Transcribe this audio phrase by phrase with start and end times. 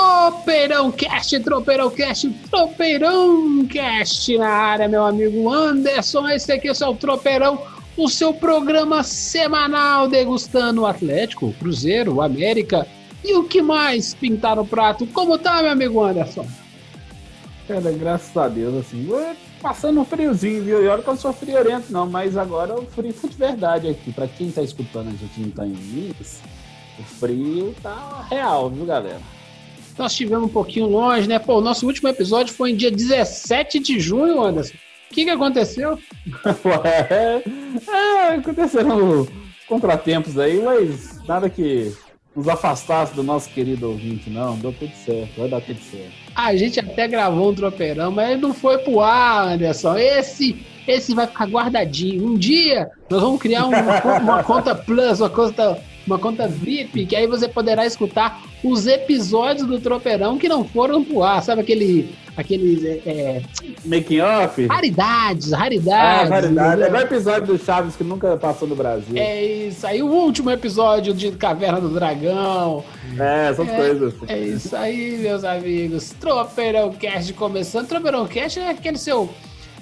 [0.00, 6.26] Tropeirão Cast, Tropeirão Cast, Tropeirão Cast na área, meu amigo Anderson.
[6.30, 7.60] Esse aqui é o Tropeirão,
[7.98, 12.86] o seu programa semanal degustando o Atlético, o Cruzeiro, o América
[13.22, 15.06] e o que mais pintar no prato.
[15.08, 16.46] Como tá, meu amigo Anderson?
[17.68, 19.06] Cara, graças a Deus, assim,
[19.60, 20.82] passando um friozinho, viu?
[20.82, 24.12] E olha que eu sou friorento, não, mas agora o frio foi de verdade aqui.
[24.12, 26.40] Pra quem tá escutando, a gente não tá em Minas,
[26.98, 29.39] o frio tá real, viu, galera?
[30.00, 31.38] Nós estivemos um pouquinho longe, né?
[31.38, 34.72] Pô, o nosso último episódio foi em dia 17 de junho, Anderson.
[35.10, 35.98] O que, que aconteceu?
[37.10, 37.42] é,
[37.86, 39.28] é, aconteceram
[39.68, 41.92] contratempos aí, mas nada que
[42.34, 44.56] nos afastasse do nosso querido ouvinte, não.
[44.56, 46.12] Deu tudo certo, vai dar tudo certo.
[46.34, 49.98] A gente até gravou um tropeirão, mas ele não foi pro ar, Anderson.
[49.98, 52.26] Esse, esse vai ficar guardadinho.
[52.26, 55.78] Um dia nós vamos criar uma, uma conta plus, uma conta
[56.10, 61.04] uma conta VIP, que aí você poderá escutar os episódios do Tropeirão que não foram
[61.04, 62.10] pro ar, sabe aquele.
[62.36, 62.84] Aqueles.
[62.84, 63.42] É, é
[63.84, 64.66] Making off?
[64.66, 66.30] Raridades, raridades.
[66.30, 66.84] Ah, raridades.
[66.84, 69.16] É igual episódio do Chaves que nunca passou no Brasil.
[69.16, 72.84] É isso aí, o último episódio de Caverna do Dragão.
[73.18, 74.14] É, essas é, coisas.
[74.28, 76.14] É isso aí, meus amigos.
[76.20, 77.88] Tropeirão Cast começando.
[77.88, 79.28] Tropeirão Cast é aquele seu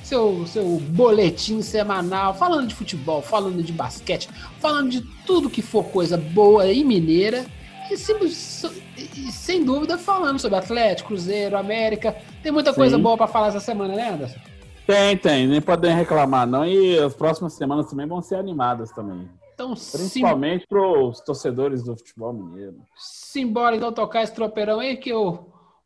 [0.09, 4.29] seu, seu boletim semanal, falando de futebol, falando de basquete,
[4.59, 7.45] falando de tudo que for coisa boa e mineira.
[7.91, 12.17] E, e sem dúvida falando sobre Atlético, Cruzeiro, América.
[12.43, 12.77] Tem muita Sim.
[12.77, 14.39] coisa boa para falar essa semana, né, Anderson?
[14.87, 15.47] Tem, tem.
[15.47, 16.65] Nem podem reclamar, não.
[16.65, 19.29] E as próximas semanas também vão ser animadas também.
[19.55, 20.67] Então, Principalmente sim...
[20.69, 22.77] para os torcedores do futebol mineiro.
[22.97, 25.39] Simbora então tocar esse tropeirão aí que o,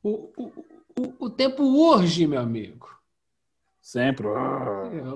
[0.02, 0.52] o, o,
[1.00, 2.92] o, o tempo urge, meu amigo.
[3.82, 4.28] Sempre.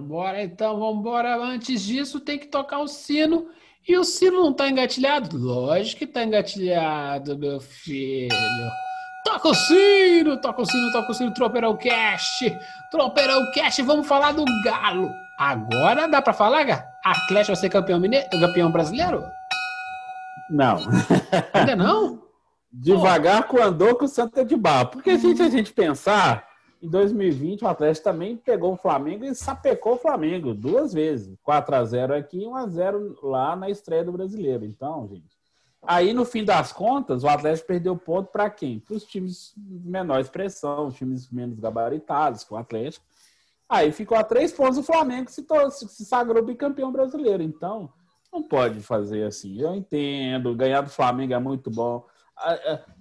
[0.03, 1.37] Bora então, vamos embora.
[1.37, 3.47] Antes disso, tem que tocar o sino.
[3.88, 5.38] E o sino não tá engatilhado?
[5.38, 8.28] Lógico que tá engatilhado, meu filho.
[9.25, 12.59] Toca o sino, toca o sino, toca o sino, Tropeirão Cast.
[12.91, 15.12] Tropeirão Cast, vamos falar do Galo.
[15.38, 16.84] Agora dá pra falar, Gá?
[17.05, 19.22] Atlético vai ser campeão, mineiro, campeão brasileiro?
[20.50, 20.78] Não.
[21.53, 22.21] Ainda não?
[22.72, 23.44] Devagar oh.
[23.44, 24.88] com andou com o Santa de Barro.
[24.88, 26.44] Porque se a gente pensar,
[26.86, 31.36] em 2020, o Atlético também pegou o Flamengo e sapecou o Flamengo duas vezes.
[31.42, 34.64] 4 a 0 aqui e 1 a 0 lá na estreia do Brasileiro.
[34.64, 35.36] Então, gente.
[35.82, 38.78] Aí, no fim das contas, o Atlético perdeu ponto para quem?
[38.78, 43.04] Para os times de menor expressão, os times menos gabaritados que o Atlético.
[43.69, 47.42] Aí ficou a três pontos o Flamengo se, se sagrou bicampeão brasileiro.
[47.42, 47.92] Então,
[48.32, 49.60] não pode fazer assim.
[49.60, 52.06] Eu entendo, ganhar do Flamengo é muito bom.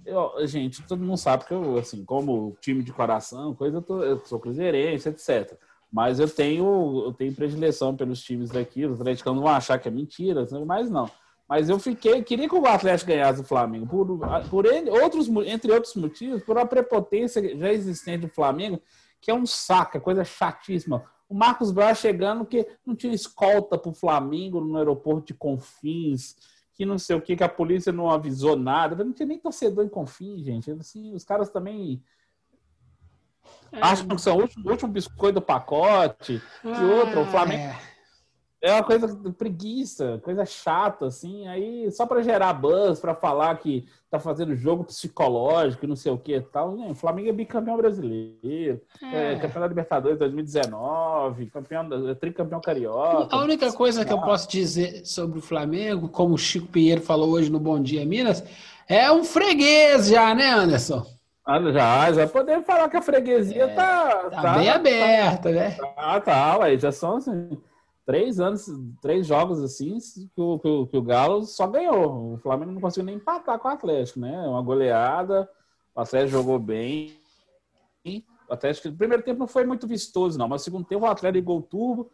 [0.04, 4.02] Eu, gente, todo mundo sabe que eu, assim, como time de coração, coisa, eu, tô,
[4.02, 5.58] eu sou cruzeirense, etc.
[5.92, 8.86] Mas eu tenho, eu tenho predileção pelos times daqui.
[8.86, 11.10] Os atleticanos vão achar que é mentira, mas não.
[11.48, 14.18] Mas eu fiquei, queria que o Atlético ganhasse o Flamengo, por,
[14.50, 18.80] por ele, outros, entre outros motivos, por uma prepotência já existente do Flamengo,
[19.20, 21.04] que é um saco, é coisa chatíssima.
[21.28, 26.36] O Marcos Braz chegando que não tinha escolta para o Flamengo no aeroporto de Confins
[26.76, 29.02] que não sei o que, que a polícia não avisou nada.
[29.02, 30.70] Não tinha nem torcedor em confim, gente.
[30.70, 32.02] Assim, os caras também
[33.72, 33.80] é.
[33.80, 36.42] acham que são o último, último biscoito do pacote.
[36.62, 37.62] Ah, e outro, o Flamengo.
[37.62, 37.95] É.
[38.62, 39.06] É uma coisa
[39.36, 41.46] preguiça, coisa chata, assim.
[41.46, 46.18] Aí, só para gerar buzz, para falar que tá fazendo jogo psicológico, não sei o
[46.18, 46.74] que e tal.
[46.74, 49.34] o Flamengo é bicampeão brasileiro, é.
[49.34, 53.36] É, campeão da Libertadores 2019, campeão, tricampeão carioca.
[53.36, 57.30] A única coisa que eu posso dizer sobre o Flamengo, como o Chico Pinheiro falou
[57.30, 58.42] hoje no Bom Dia Minas,
[58.88, 61.04] é um freguês já, né, Anderson?
[61.44, 65.76] Ah, já, já podemos falar que a freguesia é, tá, tá, tá, bem aberta, né?
[65.96, 67.56] Ah, tá, ué, já são assim
[68.06, 68.66] três anos,
[69.02, 69.98] três jogos assim,
[70.32, 72.34] que o, que o, que o Galo só ganhou.
[72.34, 74.38] O Flamengo não conseguiu nem empatar com o Atlético, né?
[74.48, 75.50] Uma goleada,
[75.94, 77.18] o Atlético jogou bem.
[78.48, 81.08] O Atlético, no primeiro tempo não foi muito vistoso, não, mas no segundo tempo o
[81.08, 82.08] Atlético ligou o turbo.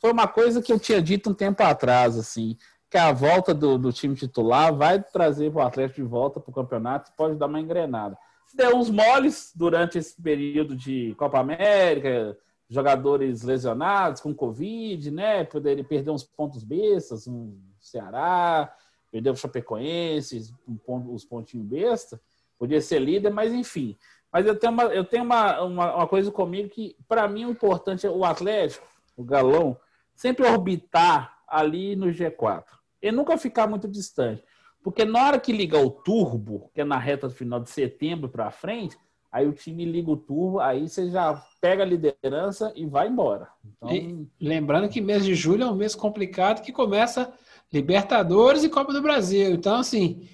[0.00, 2.56] Foi uma coisa que eu tinha dito um tempo atrás, assim,
[2.90, 6.54] que a volta do, do time titular vai trazer o Atlético de volta para o
[6.54, 8.18] campeonato e pode dar uma engrenada.
[8.52, 12.36] Deu uns moles durante esse período de Copa América,
[12.68, 15.44] jogadores lesionados com Covid, né?
[15.44, 18.72] Poderia perder uns pontos bestas, um Ceará,
[19.10, 22.20] perder o Chapecoense, um ponto, os pontinhos besta,
[22.58, 23.96] podia ser líder, mas enfim.
[24.32, 27.50] Mas eu tenho uma, eu tenho uma, uma, uma coisa comigo que, para mim, o
[27.50, 28.86] importante é o Atlético,
[29.16, 29.78] o Galão,
[30.14, 32.64] sempre orbitar ali no G4.
[33.00, 34.42] E nunca ficar muito distante.
[34.82, 38.50] Porque na hora que liga o turbo, que é na reta final de setembro para
[38.50, 38.96] frente,
[39.30, 43.48] aí o time liga o turbo, aí você já pega a liderança e vai embora.
[43.64, 43.94] Então...
[43.94, 47.32] E, lembrando que mês de julho é um mês complicado que começa
[47.72, 49.52] Libertadores e Copa do Brasil.
[49.52, 50.28] Então, assim,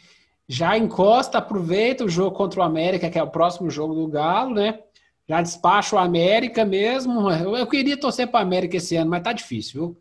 [0.47, 4.55] já encosta, aproveita o jogo contra o América, que é o próximo jogo do Galo,
[4.55, 4.81] né?
[5.29, 7.31] Já despacha o América mesmo.
[7.31, 9.99] Eu, eu queria torcer para o América esse ano, mas tá difícil, viu?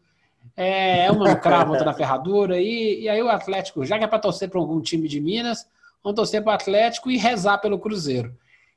[0.57, 2.59] É, é uma cravo na ferradura.
[2.59, 5.65] E, e aí o Atlético, já que é para torcer para algum time de Minas,
[6.03, 8.35] vamos torcer para o Atlético e rezar pelo Cruzeiro.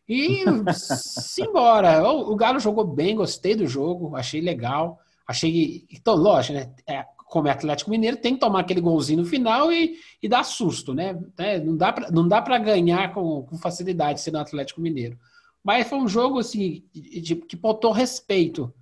[0.09, 2.07] E simbora.
[2.09, 4.99] O, o Galo jogou bem, gostei do jogo, achei legal.
[5.27, 5.87] Achei.
[5.91, 6.75] Então, lógico, né?
[6.87, 7.05] É,
[7.35, 10.95] como é Atlético Mineiro, tem que tomar aquele golzinho no final e, e dar susto,
[10.95, 11.19] né?
[11.37, 15.19] É, não dá para ganhar com, com, facilidade sendo Atlético Mineiro.
[15.63, 18.73] Mas foi um jogo assim de, de, que botou respeito.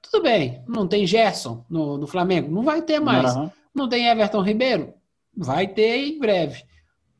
[0.00, 2.52] Tudo bem, não tem Gerson no, no Flamengo?
[2.52, 3.34] Não vai ter mais.
[3.34, 3.50] Uhum.
[3.74, 4.94] Não tem Everton Ribeiro?
[5.36, 6.62] Vai ter em breve.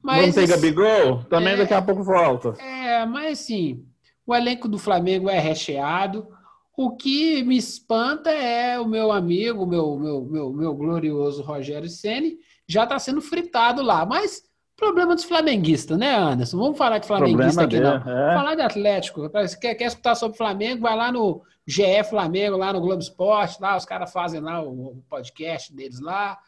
[0.03, 1.25] Mas, não tem Gabigol?
[1.25, 2.51] Também é, daqui a pouco volta.
[2.63, 3.85] É, mas assim,
[4.27, 6.29] o elenco do Flamengo é recheado.
[6.77, 12.39] O que me espanta é o meu amigo, meu, meu, meu, meu glorioso Rogério Ceni
[12.67, 14.07] já está sendo fritado lá.
[14.07, 14.49] Mas
[14.79, 16.57] problema dos flamenguistas, né, Anderson?
[16.57, 17.97] Vamos falar de flamenguista aqui, não.
[17.97, 18.35] É.
[18.35, 19.29] Falar de Atlético.
[19.61, 23.77] Quer, quer escutar sobre Flamengo, vai lá no GE Flamengo, lá no Globo Esporte, lá
[23.77, 26.39] os caras fazem lá o, o, podcast deles lá.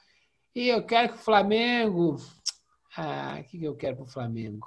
[0.54, 2.16] E eu quero que o Flamengo.
[2.96, 4.66] Ah, o que eu quero para o Flamengo?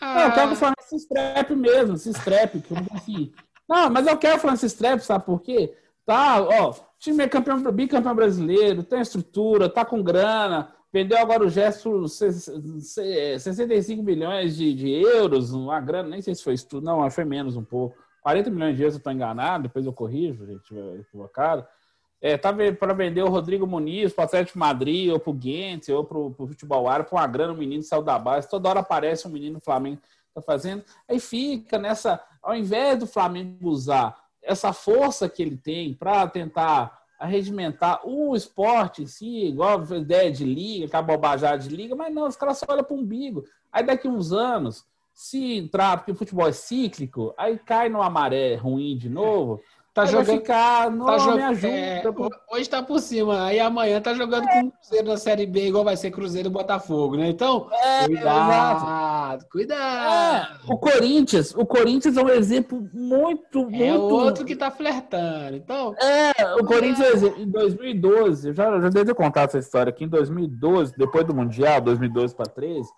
[0.00, 2.60] Ah, eu quero que o Flamengo se estrepe mesmo, se estrepe.
[2.60, 3.32] Que, assim,
[3.70, 5.72] não, mas eu quero o Francis Trepp, sabe por quê?
[6.04, 11.48] Tá, ó, time é campeão, bicampeão brasileiro, tem estrutura, tá com grana, vendeu agora o
[11.48, 17.24] gesto 65 milhões de, de euros, uma grana, nem sei se foi isso não, foi
[17.24, 17.96] menos um pouco.
[18.22, 21.64] 40 milhões de euros eu estou enganado, depois eu corrijo, gente, equivocado.
[22.20, 25.88] É, tá para vender o Rodrigo Muniz para o Atlético Madrid, ou para o Gent,
[25.88, 28.80] ou para o futebol árabe, para uma grana, o menino saiu da base, toda hora
[28.80, 30.00] aparece um menino do Flamengo
[30.34, 35.92] tá fazendo, aí fica nessa ao invés do Flamengo usar essa força que ele tem
[35.92, 41.58] para tentar arregimentar o esporte em si, igual a ideia de liga, com a bobajada
[41.58, 43.44] de liga, mas não, os caras só olham para o umbigo.
[43.70, 48.54] Aí daqui uns anos, se entrar, porque o futebol é cíclico, aí cai numa maré
[48.54, 49.60] ruim de novo,
[49.92, 51.68] Tá jogando, ficar, não, tá jogando, ajuda.
[51.68, 52.02] É,
[52.52, 54.52] hoje tá por cima, aí amanhã tá jogando é.
[54.52, 57.28] com o Cruzeiro na Série B, igual vai ser Cruzeiro e Botafogo, né?
[57.28, 60.60] Então, é, cuidado, cuidado.
[60.68, 63.82] É, o Corinthians, o Corinthians é um exemplo muito, muito...
[63.82, 65.92] É outro que tá flertando, então...
[65.98, 70.08] É, o Corinthians, em 2012, eu já, já devo ter contado essa história aqui, em
[70.08, 72.88] 2012, depois do Mundial, 2012 para 13,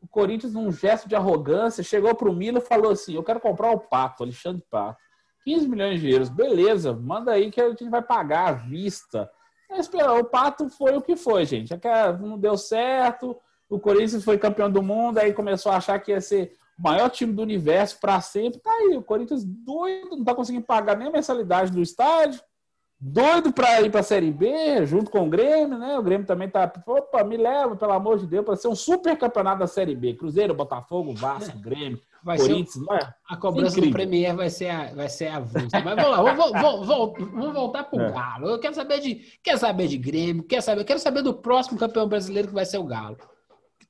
[0.00, 3.70] o Corinthians, num gesto de arrogância, chegou pro Milo e falou assim, eu quero comprar
[3.72, 5.09] o Pato, Alexandre Pato.
[5.50, 9.28] 15 milhões de euros, beleza, manda aí que a gente vai pagar à vista.
[10.20, 11.74] O Pato foi o que foi, gente.
[11.74, 13.36] É não deu certo,
[13.68, 17.08] o Corinthians foi campeão do mundo, aí começou a achar que ia ser o maior
[17.08, 18.60] time do universo para sempre.
[18.60, 22.40] Tá aí, o Corinthians doido, não tá conseguindo pagar nem a mensalidade do estádio
[23.00, 25.98] doido para ir para a Série B, junto com o Grêmio, né?
[25.98, 29.16] O Grêmio também tá, opa, me leva, pelo amor de Deus, para ser um super
[29.16, 30.14] campeonato da Série B.
[30.14, 32.72] Cruzeiro, Botafogo, Vasco, Grêmio, vai Corinthians.
[32.72, 33.90] Ser, vai, a cobrança incrível.
[33.90, 37.52] do Premier vai ser a, vai ser a Mas vamos lá, vamos, vamos, vamos, vamos
[37.54, 38.12] voltar para o é.
[38.12, 38.48] Galo.
[38.50, 42.06] Eu quero saber de, quero saber de Grêmio, quero saber, quero saber do próximo campeão
[42.06, 43.16] brasileiro que vai ser o Galo.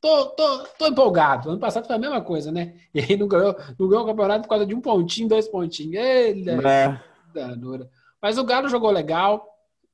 [0.00, 1.50] Tô, tô, tô empolgado.
[1.50, 2.74] Ano passado foi a mesma coisa, né?
[2.94, 6.02] E aí não ganhou, não ganhou o campeonato por causa de um pontinho, dois pontinhos.
[6.02, 6.98] Ele, é.
[7.34, 7.90] danura.
[8.20, 9.46] Mas o Galo jogou legal.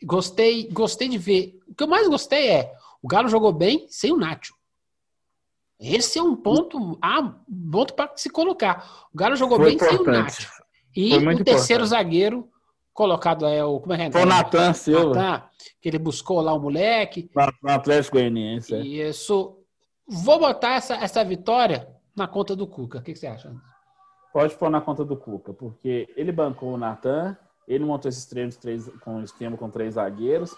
[0.03, 1.59] Gostei, gostei de ver.
[1.69, 4.55] O que eu mais gostei é o Galo jogou bem sem o Nacho.
[5.79, 7.35] Esse é um ponto, ah,
[7.71, 9.07] ponto para se colocar.
[9.13, 10.03] O Galo jogou Foi bem importante.
[10.03, 10.53] sem o Nacho.
[10.97, 11.45] E o importante.
[11.45, 12.49] terceiro zagueiro
[12.93, 14.11] colocado é o como é que é?
[14.11, 15.15] Foi o Natan Silva.
[15.15, 15.49] Natan,
[15.81, 17.31] que ele buscou lá o moleque.
[17.63, 18.75] No Atlético Goianiense.
[18.75, 18.81] É.
[18.81, 19.59] Isso.
[20.09, 22.99] Vou botar essa, essa vitória na conta do Cuca.
[22.99, 23.55] O que, que você acha?
[24.33, 28.59] Pode pôr na conta do Cuca, porque ele bancou o Natan, ele montou esses treinos
[29.03, 30.57] com esquema com três zagueiros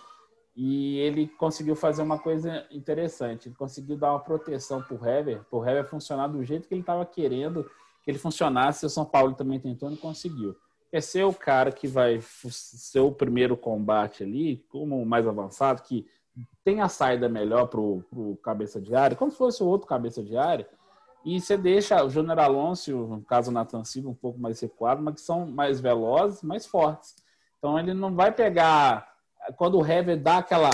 [0.55, 3.49] e ele conseguiu fazer uma coisa interessante.
[3.49, 6.75] Ele conseguiu dar uma proteção para o Hever, para o Hever funcionar do jeito que
[6.75, 7.65] ele estava querendo
[8.03, 8.85] que ele funcionasse.
[8.85, 10.57] O São Paulo também tentou e conseguiu.
[10.91, 15.83] É ser o cara que vai ser o primeiro combate ali, como o mais avançado,
[15.83, 16.07] que
[16.65, 20.23] tem a saída melhor para o cabeça de área, como se fosse o outro cabeça
[20.23, 20.69] de área,
[21.25, 25.03] e você deixa o Júnior Alonso, no caso o Nathan Silva, um pouco mais recuado,
[25.03, 27.17] mas que são mais velozes, mais fortes.
[27.59, 29.07] Então ele não vai pegar.
[29.57, 30.71] Quando o Hever dá aquela,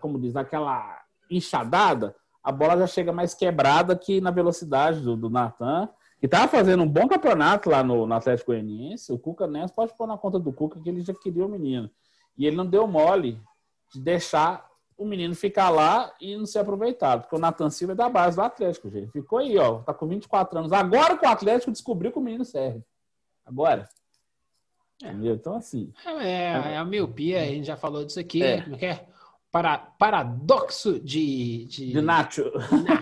[0.00, 5.28] como diz, aquela enxadada, a bola já chega mais quebrada que na velocidade do, do
[5.28, 5.88] Nathan.
[6.18, 9.94] que estava fazendo um bom campeonato lá no, no Atlético Goianiense, o Cuca Neves pode
[9.96, 11.90] pôr na conta do Cuca que ele já queria o menino.
[12.38, 13.40] E ele não deu mole
[13.92, 14.69] de deixar
[15.00, 17.22] o menino ficar lá e não ser aproveitado.
[17.22, 19.10] Porque o Nathan Silva é da base do Atlético, gente.
[19.10, 19.78] Ficou aí, ó.
[19.78, 20.72] Tá com 24 anos.
[20.72, 22.82] Agora que o Atlético descobriu que o menino serve.
[23.44, 23.88] Agora.
[25.02, 25.10] É.
[25.10, 25.90] Então, assim.
[26.04, 28.42] É, é, é, a miopia, a gente já falou disso aqui.
[28.42, 28.60] É.
[28.60, 29.06] Como é que é?
[29.50, 31.64] Para, paradoxo de.
[31.64, 32.44] De, de Nacho.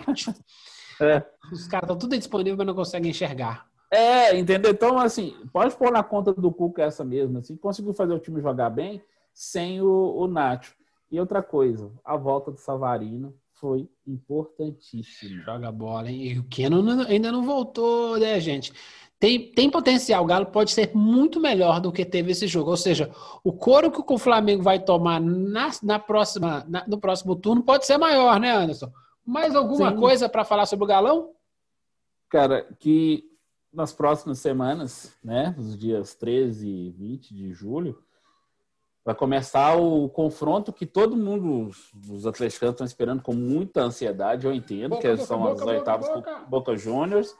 [0.06, 0.32] Nacho.
[1.02, 1.26] é.
[1.52, 3.66] Os caras estão tudo disponível, mas não conseguem enxergar.
[3.90, 4.70] É, entendeu?
[4.70, 7.38] Então, assim, pode pôr na conta do Cuca essa mesmo.
[7.38, 9.02] Assim, conseguiu fazer o time jogar bem
[9.34, 10.77] sem o, o Nacho.
[11.10, 15.42] E outra coisa, a volta do Savarino foi importantíssima.
[15.42, 16.32] Joga bola, hein?
[16.32, 18.72] E o Keno ainda não voltou, né, gente?
[19.18, 20.22] Tem, tem potencial.
[20.22, 22.70] O Galo pode ser muito melhor do que teve esse jogo.
[22.70, 23.10] Ou seja,
[23.42, 27.84] o couro que o Flamengo vai tomar na, na próxima, na, no próximo turno pode
[27.84, 28.92] ser maior, né, Anderson?
[29.26, 29.96] Mais alguma Sim.
[29.96, 31.32] coisa para falar sobre o Galão?
[32.28, 33.24] Cara, que
[33.72, 37.98] nas próximas semanas, né, nos dias 13 e 20 de julho,
[39.08, 41.70] vai começar o confronto que todo mundo,
[42.10, 45.62] os atleticanos estão esperando com muita ansiedade, eu entendo, boca, que boca, são boca, as
[45.62, 47.34] oitavas Boca, Boca Juniors,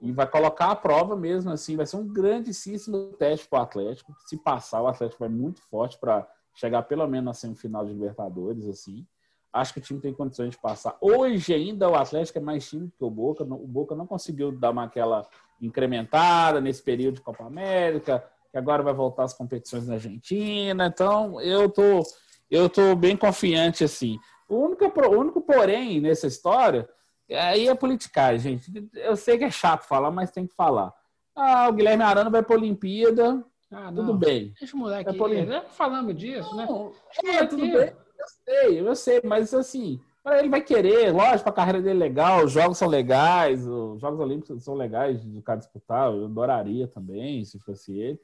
[0.00, 4.16] e vai colocar a prova mesmo, assim, vai ser um grandíssimo teste para o Atlético.
[4.26, 8.66] Se passar, o Atlético vai muito forte para chegar pelo menos na semifinal de Libertadores,
[8.66, 9.06] assim.
[9.52, 10.96] Acho que o time tem condições de passar.
[11.02, 13.44] Hoje ainda o Atlético é mais time que o Boca.
[13.44, 15.28] O Boca não conseguiu dar uma aquela
[15.60, 20.86] incrementada nesse período de Copa América que agora vai voltar às competições na Argentina.
[20.86, 22.02] Então, eu tô,
[22.48, 24.16] eu tô bem confiante assim.
[24.48, 26.88] O único, o único porém nessa história
[27.28, 28.88] aí é politicagem, gente.
[28.94, 30.94] Eu sei que é chato falar, mas tem que falar.
[31.34, 33.44] Ah, o Guilherme Arana vai para a Olimpíada.
[33.72, 34.54] Ah, tudo bem.
[34.56, 35.10] Deixa o moleque.
[35.10, 35.44] É Poli...
[35.44, 36.64] Já falamos disso, né?
[36.64, 36.92] Não,
[37.24, 37.72] é, tudo bem.
[37.72, 40.00] Eu sei, eu sei, mas assim,
[40.38, 44.20] ele vai querer, lógico, a carreira dele é legal, os jogos são legais, os Jogos
[44.20, 48.20] Olímpicos são legais do cara disputar, eu adoraria também, se fosse ele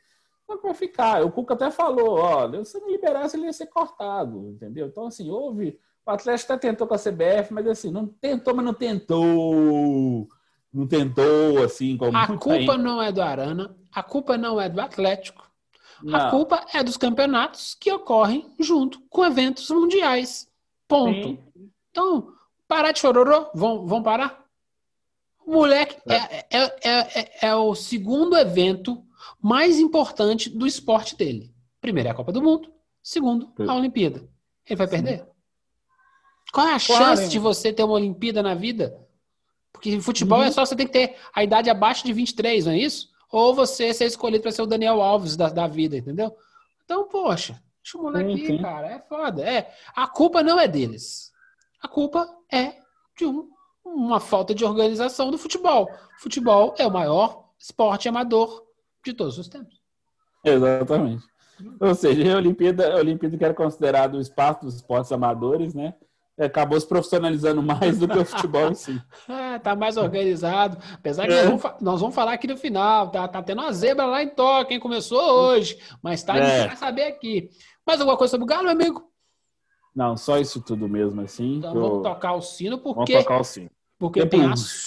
[0.57, 1.25] vai ficar.
[1.25, 4.87] O Cuca até falou, olha, se não liberasse, ele ia ser cortado, entendeu?
[4.87, 5.78] Então, assim, houve.
[6.04, 10.28] O Atlético até tentou com a CBF, mas assim, não tentou, mas não tentou.
[10.73, 12.16] Não tentou, assim, como.
[12.16, 15.50] A culpa não é do Arana, a culpa não é do Atlético.
[16.02, 16.19] Não.
[16.19, 20.49] A culpa é dos campeonatos que ocorrem junto com eventos mundiais.
[20.88, 21.28] Ponto.
[21.28, 21.38] Sim.
[21.90, 22.33] Então,
[22.66, 24.45] parar de chororô, vão, vão parar?
[25.45, 29.04] O moleque é, é, é, é, é o segundo evento
[29.40, 31.54] mais importante do esporte dele.
[31.80, 32.72] Primeiro é a Copa do Mundo,
[33.02, 34.28] segundo, a Olimpíada.
[34.66, 35.26] Ele vai perder?
[36.52, 39.06] Qual é a claro, chance de você ter uma Olimpíada na vida?
[39.72, 40.49] Porque futebol é uhum.
[40.49, 43.08] é só você tem que ter a idade abaixo de 23, não é isso?
[43.30, 46.37] Ou você ser escolhido para ser o Daniel Alves da, da vida, entendeu?
[46.84, 48.60] Então, poxa, deixa o moleque uhum.
[48.60, 48.88] cara.
[48.88, 49.49] É foda.
[49.49, 49.72] É.
[49.94, 51.30] A culpa não é deles.
[51.80, 52.75] A culpa é
[53.16, 53.49] de um,
[53.84, 55.88] uma falta de organização do futebol.
[56.18, 58.66] Futebol é o maior esporte amador
[59.04, 59.80] de todos os tempos.
[60.45, 61.25] Exatamente.
[61.78, 65.95] Ou seja, a Olimpíada, a Olimpíada que era considerado o espaço dos esportes amadores, né?
[66.38, 69.00] Acabou se profissionalizando mais do que o futebol em si.
[69.28, 70.78] É, tá mais organizado.
[70.95, 71.42] Apesar que é.
[71.42, 74.30] nós, vamos, nós, vamos, falar aqui no final, tá, tá tendo uma zebra lá em
[74.30, 76.69] Tóquio, quem começou hoje, mas tá, é.
[76.69, 77.50] vai saber aqui.
[77.87, 79.11] Mais alguma coisa sobre o Galo, amigo?
[79.95, 81.57] Não, só isso tudo mesmo, assim.
[81.57, 83.12] Então vamos tocar o sino, porque.
[83.12, 83.71] Vamos tocar o sino.
[84.00, 84.40] Porque tem,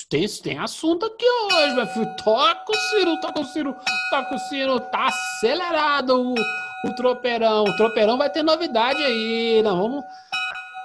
[0.10, 2.16] tem, tem assunto aqui hoje, meu filho.
[2.24, 3.76] Toca o Ciro, toca o Ciro,
[4.10, 4.80] toca o Ciro.
[4.80, 7.64] Tá acelerado o, o tropeirão.
[7.64, 9.62] O tropeirão vai ter novidade aí.
[9.62, 10.04] Não, vamos.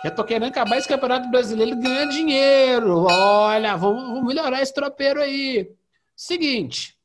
[0.04, 3.06] Já tô querendo acabar esse campeonato brasileiro ganhar dinheiro.
[3.10, 5.74] Olha, vamos, vamos melhorar esse tropeiro aí.
[6.14, 6.98] Seguinte.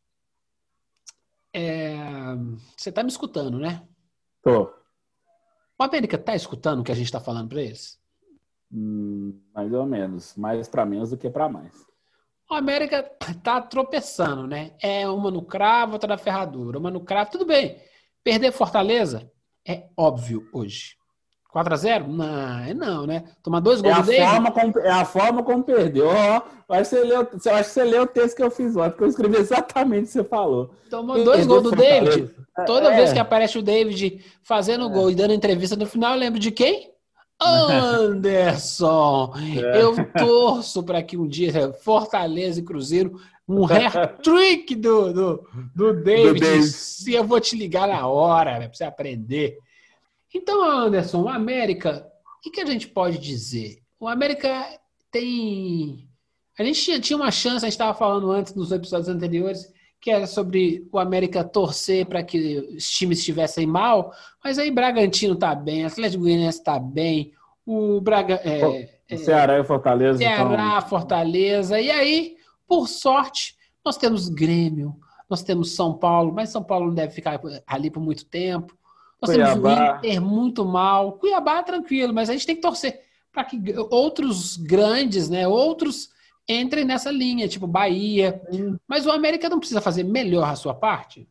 [1.54, 1.96] É...
[2.76, 3.82] Você tá me escutando, né?
[4.44, 4.64] Tô.
[5.80, 7.98] O América tá escutando o que a gente tá falando pra eles?
[8.74, 10.36] Hum, mais ou menos.
[10.36, 11.74] Mais para menos do que para mais.
[12.50, 13.04] O América
[13.44, 14.72] tá tropeçando, né?
[14.82, 16.80] É uma no cravo, outra na ferradura.
[16.80, 17.78] Uma no cravo, tudo bem.
[18.24, 19.32] Perder Fortaleza
[19.68, 20.96] é óbvio hoje.
[21.54, 22.08] 4x0?
[22.08, 23.24] Não, é não, né?
[23.44, 24.28] Tomar dois gols é do David.
[24.28, 26.08] Forma como, é a forma como perdeu.
[26.08, 28.90] Oh, acho, que você leu, acho que você leu o texto que eu fiz ontem,
[28.90, 30.74] porque eu escrevi exatamente o que você falou.
[30.90, 32.34] Tomou dois gols do David.
[32.66, 32.96] Toda é.
[32.96, 34.90] vez que aparece o David fazendo é.
[34.92, 36.93] gol e dando entrevista no final, eu lembro de quem?
[37.44, 39.82] Anderson, é.
[39.82, 46.40] eu torço para que um dia Fortaleza e Cruzeiro, um hat-trick do, do, do David.
[46.40, 49.58] Do Se eu vou te ligar na hora, para você aprender.
[50.34, 52.08] Então, Anderson, o América,
[52.46, 53.80] o que, a gente pode dizer?
[54.00, 54.66] O América
[55.12, 56.08] tem.
[56.58, 59.72] A gente tinha, tinha uma chance, a gente estava falando antes nos episódios anteriores,
[60.04, 64.12] que era sobre o América torcer para que os times estivessem mal,
[64.44, 67.32] mas aí Bragantino tá bem, Atlético Goianiense tá bem,
[67.66, 70.18] o Braga, é, é, Ceará e Fortaleza.
[70.18, 70.90] Ceará, então...
[70.90, 72.36] Fortaleza, e aí,
[72.68, 73.56] por sorte,
[73.86, 74.94] Nós temos Grêmio,
[75.30, 78.78] nós temos São Paulo, mas São Paulo não deve ficar ali por muito tempo.
[79.22, 79.54] Nós Cuiabá.
[79.54, 81.14] temos o Inter muito mal.
[81.14, 83.00] Cuiabá tranquilo, mas a gente tem que torcer
[83.32, 83.58] para que
[83.90, 86.10] outros grandes, né, outros
[86.48, 88.42] entrem nessa linha, tipo Bahia.
[88.52, 88.78] Sim.
[88.88, 91.28] Mas o América não precisa fazer melhor a sua parte?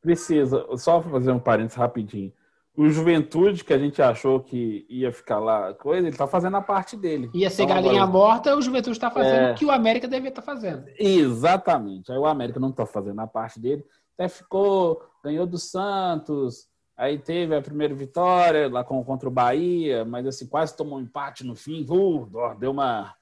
[0.00, 0.64] Precisa.
[0.76, 2.32] Só fazer um parênteses rapidinho.
[2.76, 6.60] O Juventude, que a gente achou que ia ficar lá, coisa, ele tá fazendo a
[6.60, 7.30] parte dele.
[7.32, 8.26] Ia ser então, galinha agora...
[8.26, 9.52] morta, o Juventude está fazendo é...
[9.52, 10.84] o que o América devia estar tá fazendo.
[10.98, 12.12] Exatamente.
[12.12, 13.82] Aí o América não está fazendo a parte dele.
[14.12, 20.26] Até ficou, ganhou do Santos, aí teve a primeira vitória lá contra o Bahia, mas
[20.26, 21.86] assim, quase tomou um empate no fim.
[21.88, 23.14] Uh, deu uma.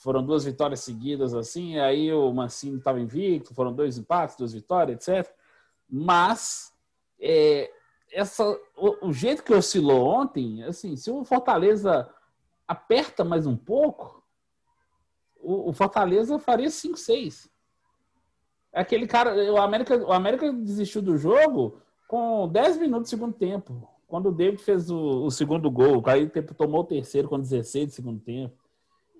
[0.00, 5.06] Foram duas vitórias seguidas assim, aí o Mancini estava invicto, foram dois empates, duas vitórias,
[5.06, 5.30] etc.
[5.86, 6.72] Mas
[7.20, 7.70] é,
[8.10, 8.42] essa,
[8.74, 12.08] o, o, jeito que oscilou ontem, assim, se o Fortaleza
[12.66, 14.24] aperta mais um pouco,
[15.38, 17.50] o, o Fortaleza faria 5-6.
[18.72, 21.78] Aquele cara, o América, o América desistiu do jogo
[22.08, 23.86] com 10 minutos do segundo tempo.
[24.08, 26.26] Quando o David fez o, o segundo gol, aí
[26.56, 28.59] tomou o terceiro com 16 do segundo tempo.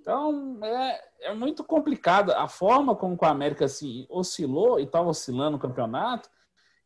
[0.01, 2.33] Então, é, é muito complicado.
[2.33, 6.29] A forma como o América assim, oscilou e estava oscilando no campeonato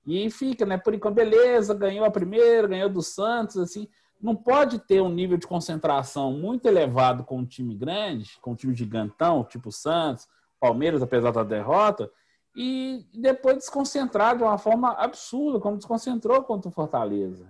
[0.05, 0.77] e fica, né?
[0.77, 3.89] Por enquanto, beleza, ganhou a primeira, ganhou do Santos, assim.
[4.21, 8.57] Não pode ter um nível de concentração muito elevado com um time grande, com um
[8.57, 10.27] time gigantão, tipo Santos,
[10.59, 12.11] Palmeiras, apesar da derrota,
[12.57, 17.47] e depois desconcentrar de uma forma absurda, como desconcentrou contra o Fortaleza.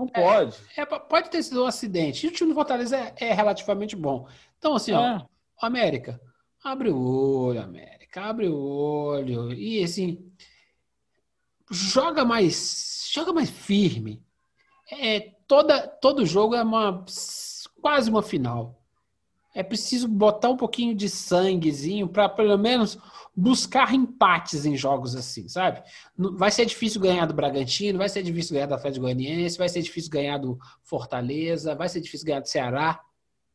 [0.00, 0.56] Não é, pode.
[0.76, 2.26] É, é, pode ter sido um acidente.
[2.26, 4.26] E o time do Fortaleza é, é relativamente bom.
[4.58, 5.26] Então, assim, ó, é.
[5.60, 6.20] América,
[6.64, 9.52] abre o olho, América, abre o olho.
[9.52, 10.32] E assim,
[11.70, 14.22] joga mais, joga mais firme.
[14.90, 17.04] É, toda, todo jogo é uma
[17.80, 18.79] quase uma final.
[19.54, 22.98] É preciso botar um pouquinho de sanguezinho para pelo menos
[23.34, 25.82] buscar empates em jogos assim, sabe?
[26.16, 29.82] Vai ser difícil ganhar do Bragantino, vai ser difícil ganhar do Atlético Goianiense, vai ser
[29.82, 33.00] difícil ganhar do Fortaleza, vai ser difícil ganhar do Ceará.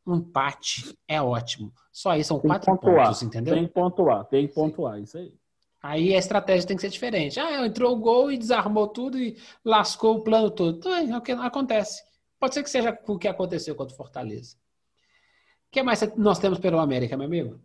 [0.06, 1.74] Um empate é ótimo.
[1.92, 3.56] Só aí são tem quatro pontos, entendeu?
[3.56, 5.34] Tem que pontuar, tem que pontuar, isso aí.
[5.82, 7.40] Aí a estratégia tem que ser diferente.
[7.40, 10.78] Ah, entrou o gol e desarmou tudo e lascou o plano todo.
[10.78, 12.04] Então, é o que acontece.
[12.40, 14.56] Pode ser que seja o que aconteceu contra o Fortaleza.
[15.68, 17.60] O que mais nós temos pelo América, meu amigo?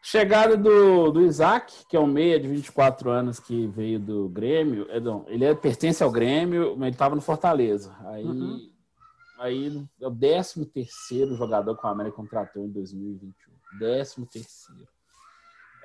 [0.00, 4.86] Chegada do, do Isaac, que é um meia de 24 anos que veio do Grêmio.
[4.90, 7.96] É, não, ele é, pertence ao Grêmio, mas ele estava no Fortaleza.
[8.06, 8.70] Aí, uhum.
[9.38, 13.34] aí é o 13 terceiro jogador que o América contratou em 2021.
[13.78, 14.88] 13 terceiro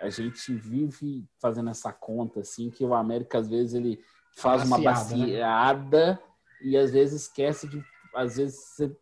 [0.03, 4.03] a gente vive fazendo essa conta, assim, que o América, às vezes, ele
[4.35, 6.19] faz uma baciada né?
[6.61, 7.83] e às vezes esquece de.
[8.13, 8.95] Às vezes você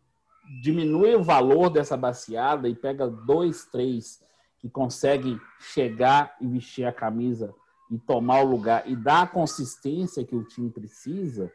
[0.60, 4.22] diminui o valor dessa baciada e pega dois, três
[4.60, 7.54] que conseguem chegar e vestir a camisa
[7.90, 11.52] e tomar o lugar e dar a consistência que o time precisa.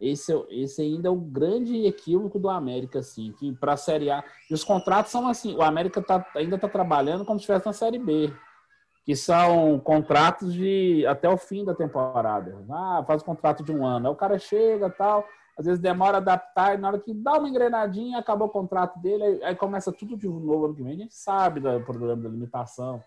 [0.00, 4.10] Esse, é esse ainda é o grande equívoco do América, assim, que para a Série
[4.10, 4.24] A.
[4.50, 7.72] E os contratos são assim: o América tá, ainda está trabalhando como se estivesse na
[7.72, 8.32] Série B
[9.04, 12.64] que são contratos de até o fim da temporada.
[12.70, 14.06] Ah, faz um contrato de um ano.
[14.06, 17.38] Aí o cara chega tal, às vezes demora a adaptar, e na hora que dá
[17.38, 20.94] uma engrenadinha, acabou o contrato dele, aí, aí começa tudo de novo ano que vem.
[20.94, 23.02] A gente sabe do problema da limitação,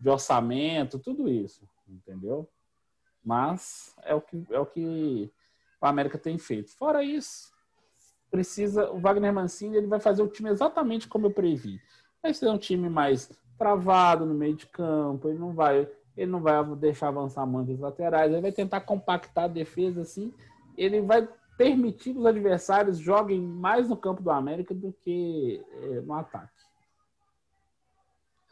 [0.00, 2.48] de orçamento, tudo isso, entendeu?
[3.24, 5.32] Mas é o que, é o que
[5.80, 6.72] o América tem feito.
[6.76, 7.52] Fora isso,
[8.30, 8.90] precisa.
[8.90, 11.80] O Wagner Mancini ele vai fazer o time exatamente como eu previ.
[12.20, 16.40] Vai ser um time mais travado no meio de campo, ele não vai, ele não
[16.40, 20.34] vai deixar avançar muito os laterais, ele vai tentar compactar a defesa assim,
[20.76, 26.00] ele vai permitir que os adversários joguem mais no campo do América do que é,
[26.00, 26.50] no ataque.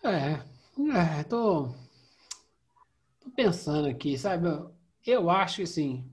[0.03, 0.41] É,
[1.19, 1.69] é tô,
[3.21, 4.49] tô pensando aqui, sabe?
[5.07, 6.11] Eu acho que assim,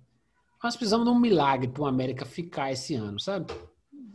[0.63, 3.53] nós precisamos de um milagre para o América ficar esse ano, sabe?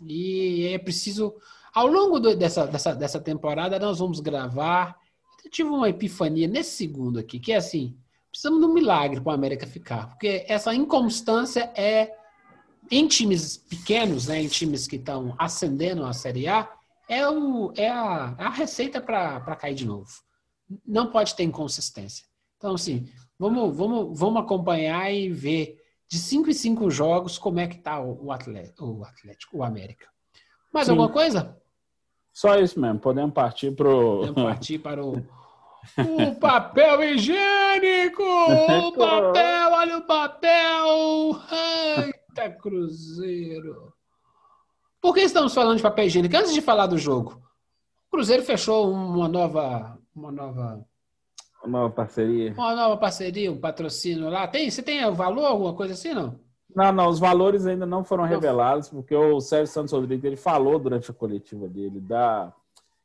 [0.06, 1.34] E é preciso
[1.72, 4.98] ao longo do, dessa, dessa, dessa temporada, nós vamos gravar.
[5.44, 7.96] Eu tive uma epifania nesse segundo aqui, que é assim:
[8.30, 12.14] precisamos de um milagre para o América ficar, porque essa inconstância é
[12.92, 16.70] em times pequenos, né, em times que estão ascendendo a Série A,
[17.08, 20.10] é, o, é a, é a receita para cair de novo.
[20.86, 22.26] Não pode ter inconsistência.
[22.58, 27.66] Então, assim, vamos, vamos, vamos acompanhar e ver de cinco em cinco jogos como é
[27.66, 30.06] que está o, o, Atlético, o o América.
[30.70, 30.92] Mais Sim.
[30.92, 31.58] alguma coisa?
[32.30, 38.22] Só isso mesmo, podemos partir para Podemos partir para o, o papel higiênico!
[38.22, 41.40] O papel, olha o papel!
[42.32, 43.92] Eita, Cruzeiro!
[45.02, 46.34] Por que estamos falando de papel higiênico?
[46.34, 47.42] Antes de falar do jogo,
[48.06, 50.82] o Cruzeiro fechou uma nova, uma nova
[51.62, 52.54] Uma nova parceria.
[52.54, 54.48] Uma nova parceria, um patrocínio lá.
[54.48, 56.40] Tem, você tem valor, alguma coisa assim, não?
[56.74, 60.78] Não, não, os valores ainda não foram revelados, porque o Sérgio Santos Rodrigues ele falou
[60.78, 62.50] durante a coletiva dele da,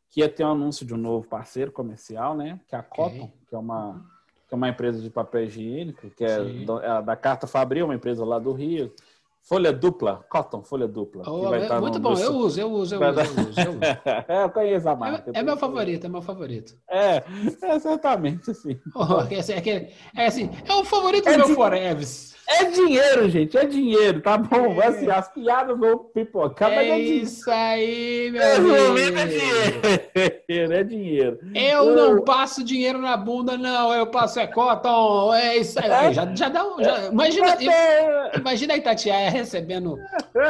[0.09, 2.61] que ia ter um anúncio de um novo parceiro comercial, né?
[2.65, 3.33] Que é a Cotton, okay.
[3.49, 4.05] que é uma
[4.47, 8.23] que é uma empresa de papel higiênico, que é, é da Carta Fabril, uma empresa
[8.23, 8.93] lá do Rio.
[9.47, 11.23] Folha dupla, cotton, folha dupla.
[11.25, 13.79] Oh, é, muito bom, eu uso, eu uso, eu uso, eu uso, eu uso.
[14.27, 15.31] é, eu conheço a marca.
[15.33, 16.75] É, é meu favorito, é meu favorito.
[16.89, 17.23] É,
[17.73, 18.77] exatamente assim.
[18.93, 22.35] Oh, é, é, é, assim, é o favorito é do meu Foreves.
[22.49, 24.81] É dinheiro, gente, é dinheiro, tá bom?
[24.81, 24.87] É.
[24.87, 28.41] Assim, as piadas vão pipocar, é mas é isso aí, meu
[28.87, 29.17] amigo.
[29.17, 31.39] É dinheiro, é dinheiro.
[31.53, 35.91] Eu não passo dinheiro na bunda, não, eu passo é cotton, é isso aí.
[35.91, 36.13] É.
[36.13, 37.57] Já, já dá um, já, imagina,
[38.37, 39.99] imagina a Itatiaia recebendo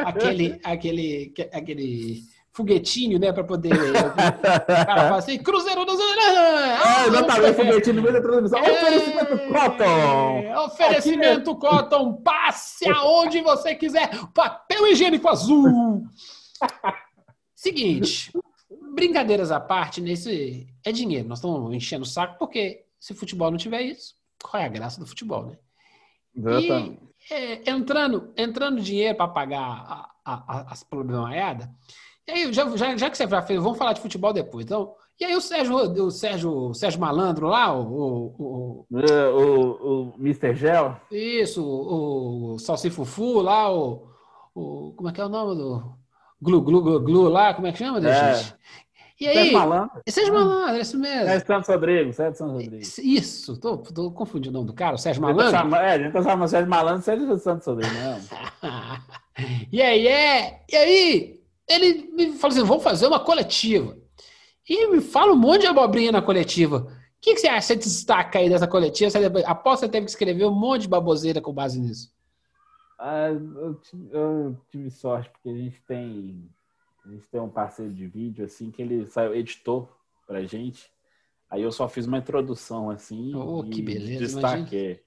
[0.06, 2.22] aquele, aquele, aquele
[2.58, 3.72] foguetinho, né, para poder.
[3.72, 3.93] o
[4.65, 6.00] cara fala assim, Cruzeiro dos.
[6.00, 8.60] Ah, é, exatamente, foguetinho no meio da transmissão.
[8.60, 10.63] É, oferecimento Cotton!
[10.65, 11.60] Oferecimento Aqui...
[11.60, 14.10] Cotton, passe aonde você quiser.
[14.34, 16.04] Papel higiênico azul.
[17.56, 18.32] Seguinte,
[18.93, 21.28] brincadeiras à parte, nesse é dinheiro.
[21.28, 24.70] Nós estamos enchendo o saco porque se o futebol não tiver isso, qual é a
[24.70, 25.58] graça do futebol, né?
[26.36, 27.00] Exatamente.
[27.30, 31.67] E, é, entrando, entrando dinheiro para pagar a, a, a, as problemaiadas,
[32.28, 34.66] e aí, já, já, já que você já fez, vamos falar de futebol depois.
[34.66, 38.36] Então, e aí o Sérgio, o Sérgio, o Sérgio Malandro lá, o.
[38.38, 40.54] O, o, o, o Mr.
[40.54, 40.98] Gel?
[41.10, 44.10] Isso, o, o Salsifufu lá, o,
[44.54, 44.94] o.
[44.96, 45.98] Como é que é o nome do.
[46.40, 48.36] Glu, glu, glu, glu lá, como é que chama, é.
[48.36, 48.54] gente?
[49.20, 50.02] E aí, Sérgio Malandro.
[50.08, 51.26] Sérgio Malandro, é isso mesmo.
[51.26, 52.98] Sérgio Santos Rodrigues, Sérgio Santos Rodrigues.
[53.00, 55.58] Isso, tô, tô confundindo o nome do cara, o Sérgio Malandro.
[55.58, 58.20] Chama, é, a gente tá chamando Sérgio Malandro, Sérgio Santos Rodrigues, não.
[59.72, 61.37] e aí, é, e aí,
[61.67, 63.97] ele me falou assim: vamos fazer uma coletiva.
[64.69, 66.77] E me fala um monte de abobrinha na coletiva.
[66.77, 67.67] O que, que você acha?
[67.67, 69.10] Você destaca aí dessa coletiva?
[69.10, 72.13] Você, após você teve que escrever um monte de baboseira com base nisso.
[72.99, 76.49] Ah, eu, tive, eu, tive, sorte, porque a gente tem.
[77.06, 79.89] A gente tem um parceiro de vídeo, assim, que ele saiu, editou
[80.25, 80.91] pra gente.
[81.49, 83.34] Aí eu só fiz uma introdução, assim.
[83.34, 84.19] Oh, que beleza.
[84.19, 84.86] Destaquei.
[84.86, 85.01] Imagina.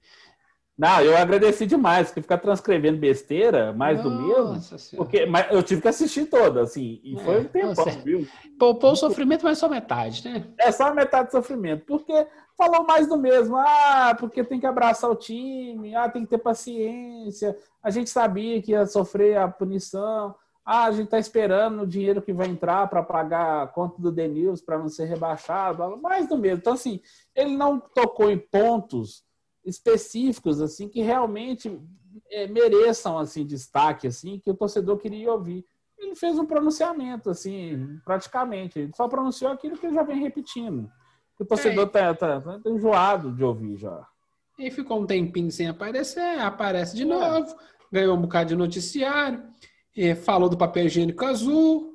[0.81, 4.79] Não, eu agradeci demais, porque ficar transcrevendo besteira, mais Nossa do mesmo.
[4.79, 4.97] Senhora.
[4.97, 8.27] Porque mas eu tive que assistir toda, assim, e é, foi um tempo, viu?
[8.57, 10.43] Poupou o sofrimento, mas só metade, né?
[10.57, 12.25] É só metade do sofrimento, porque
[12.57, 13.57] falou mais do mesmo.
[13.57, 17.55] Ah, porque tem que abraçar o time, ah, tem que ter paciência.
[17.83, 20.33] A gente sabia que ia sofrer a punição.
[20.65, 24.11] Ah, a gente está esperando o dinheiro que vai entrar para pagar a conta do
[24.11, 25.95] Denils para não ser rebaixado.
[26.01, 26.57] Mais do mesmo.
[26.57, 26.99] Então, assim,
[27.35, 29.29] ele não tocou em pontos
[29.65, 31.79] específicos assim que realmente
[32.29, 35.65] é, mereçam assim destaque assim que o torcedor queria ouvir.
[35.97, 38.79] Ele fez um pronunciamento assim, praticamente.
[38.79, 40.89] Ele só pronunciou aquilo que ele já vem repetindo.
[41.39, 44.07] O torcedor é, tá, tá, enjoado de ouvir já.
[44.57, 47.05] E ficou um tempinho sem aparecer, aparece de é.
[47.05, 47.55] novo,
[47.91, 49.43] ganhou um bocado de noticiário,
[50.23, 51.90] falou do papel higiênico azul,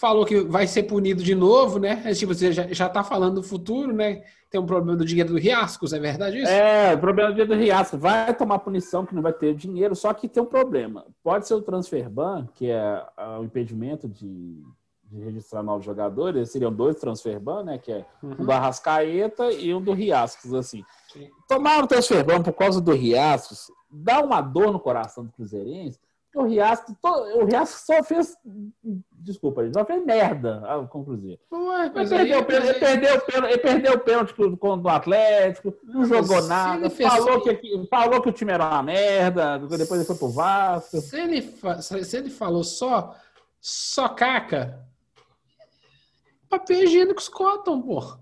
[0.00, 2.02] falou que vai ser punido de novo, né?
[2.06, 4.22] É, tipo, você já, já tá falando do futuro, né?
[4.50, 6.50] Tem um problema do dinheiro do Riascos, é verdade isso?
[6.50, 8.00] É, o problema do dinheiro do Riascos.
[8.00, 11.04] Vai tomar punição que não vai ter dinheiro, só que tem um problema.
[11.22, 13.04] Pode ser o transfer ban, que é
[13.38, 14.64] o impedimento de,
[15.04, 17.78] de registrar novos jogadores, seriam dois transfer ban, né?
[17.78, 18.32] Que é uhum.
[18.38, 20.82] um do Arrascaeta e um do Riascos, assim.
[21.12, 21.28] Sim.
[21.46, 25.98] Tomar o transfer ban por causa do Riascos dá uma dor no coração do Cruzeirense,
[26.34, 28.36] o Riasco, o Riasco só fez.
[29.12, 31.40] Desculpa, ele só fez merda com o Cruzeiro.
[31.52, 36.88] Ué, ele, perdeu, ele, perdeu, ele perdeu o pênalti contra o Atlético, não jogou nada,
[36.88, 41.00] falou que, falou que o time era uma merda, depois ele foi pro Vasco.
[41.00, 41.42] Se ele,
[41.82, 43.14] se ele falou só,
[43.60, 44.86] só caca,
[46.48, 48.18] papel higiênico Scotton, pô.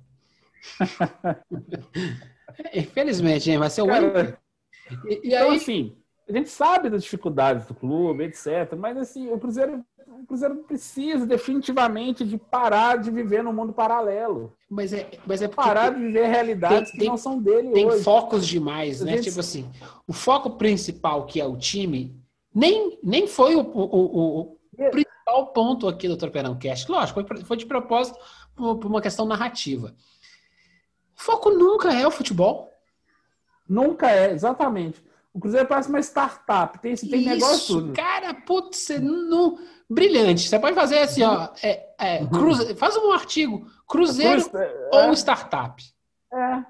[2.75, 4.19] Infelizmente, hein, vai ser o único.
[5.07, 5.97] E, e então, aí, assim,
[6.29, 8.75] a gente sabe das dificuldades do clube, etc.
[8.77, 14.55] Mas assim, o Cruzeiro, o Cruzeiro precisa definitivamente de parar de viver no mundo paralelo.
[14.69, 17.97] Mas é, mas é parar de viver realidades tem, que não são dele tem hoje.
[17.97, 19.13] Tem focos demais, né?
[19.13, 19.25] Gente...
[19.25, 19.71] Tipo assim,
[20.07, 22.15] o foco principal que é o time
[22.55, 24.91] nem, nem foi o, o, o, o é.
[24.91, 26.91] principal ponto aqui do Tropeirão Cast.
[26.91, 28.19] Lógico, foi de propósito
[28.55, 29.95] por uma questão narrativa.
[31.17, 32.71] O foco nunca é o futebol.
[33.69, 35.08] Nunca é, exatamente.
[35.39, 37.93] O Cruzeiro parece uma startup, tem, tem Isso, negócio tudo.
[37.93, 39.57] Cara, putz, não...
[39.89, 40.49] brilhante.
[40.49, 41.49] Você pode fazer assim, ó.
[41.63, 42.29] É, é, uhum.
[42.29, 42.75] cruze...
[42.75, 43.65] Faz um artigo.
[43.87, 45.81] Cruzeiro é, ou startup.
[46.35, 46.65] É.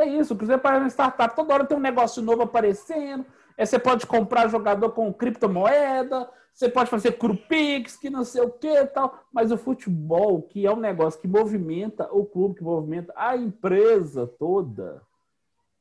[0.00, 1.36] É isso, o Cruzeiro parece uma startup.
[1.36, 3.26] Toda hora tem um negócio novo aparecendo.
[3.56, 6.26] Aí você pode comprar jogador com criptomoeda.
[6.54, 10.64] você pode fazer Crupix, que não sei o que e tal, mas o futebol, que
[10.64, 15.02] é um negócio que movimenta o clube, que movimenta a empresa toda,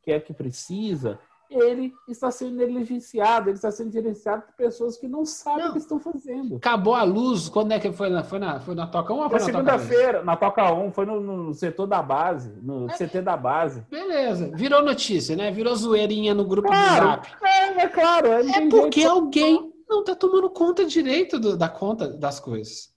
[0.01, 1.17] que é que precisa,
[1.55, 5.69] ele está sendo negligenciado, ele está sendo gerenciado por pessoas que não sabem não.
[5.69, 6.55] o que estão fazendo.
[6.57, 9.29] Acabou a luz, quando é que foi na, foi na, foi na Toca 1 ou
[9.29, 13.21] foi na segunda-feira, na Toca 1, foi no, no, setor da base, no é, CT
[13.21, 13.85] da base.
[13.89, 15.51] Beleza, virou notícia, né?
[15.51, 17.27] Virou zoeirinha no grupo claro, do Zap.
[17.43, 18.27] É, é claro.
[18.27, 19.13] É, é porque jeito.
[19.13, 22.93] alguém não está tomando conta direito do, da conta das coisas.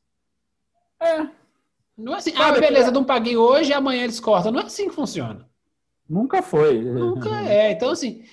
[1.01, 1.29] É.
[1.97, 4.53] Não é assim, ah, beleza, não paguei hoje e amanhã eles cortam.
[4.53, 5.49] Não é assim que funciona.
[6.09, 6.81] Nunca foi.
[6.83, 7.73] Nunca é.
[7.73, 8.25] Então, assim,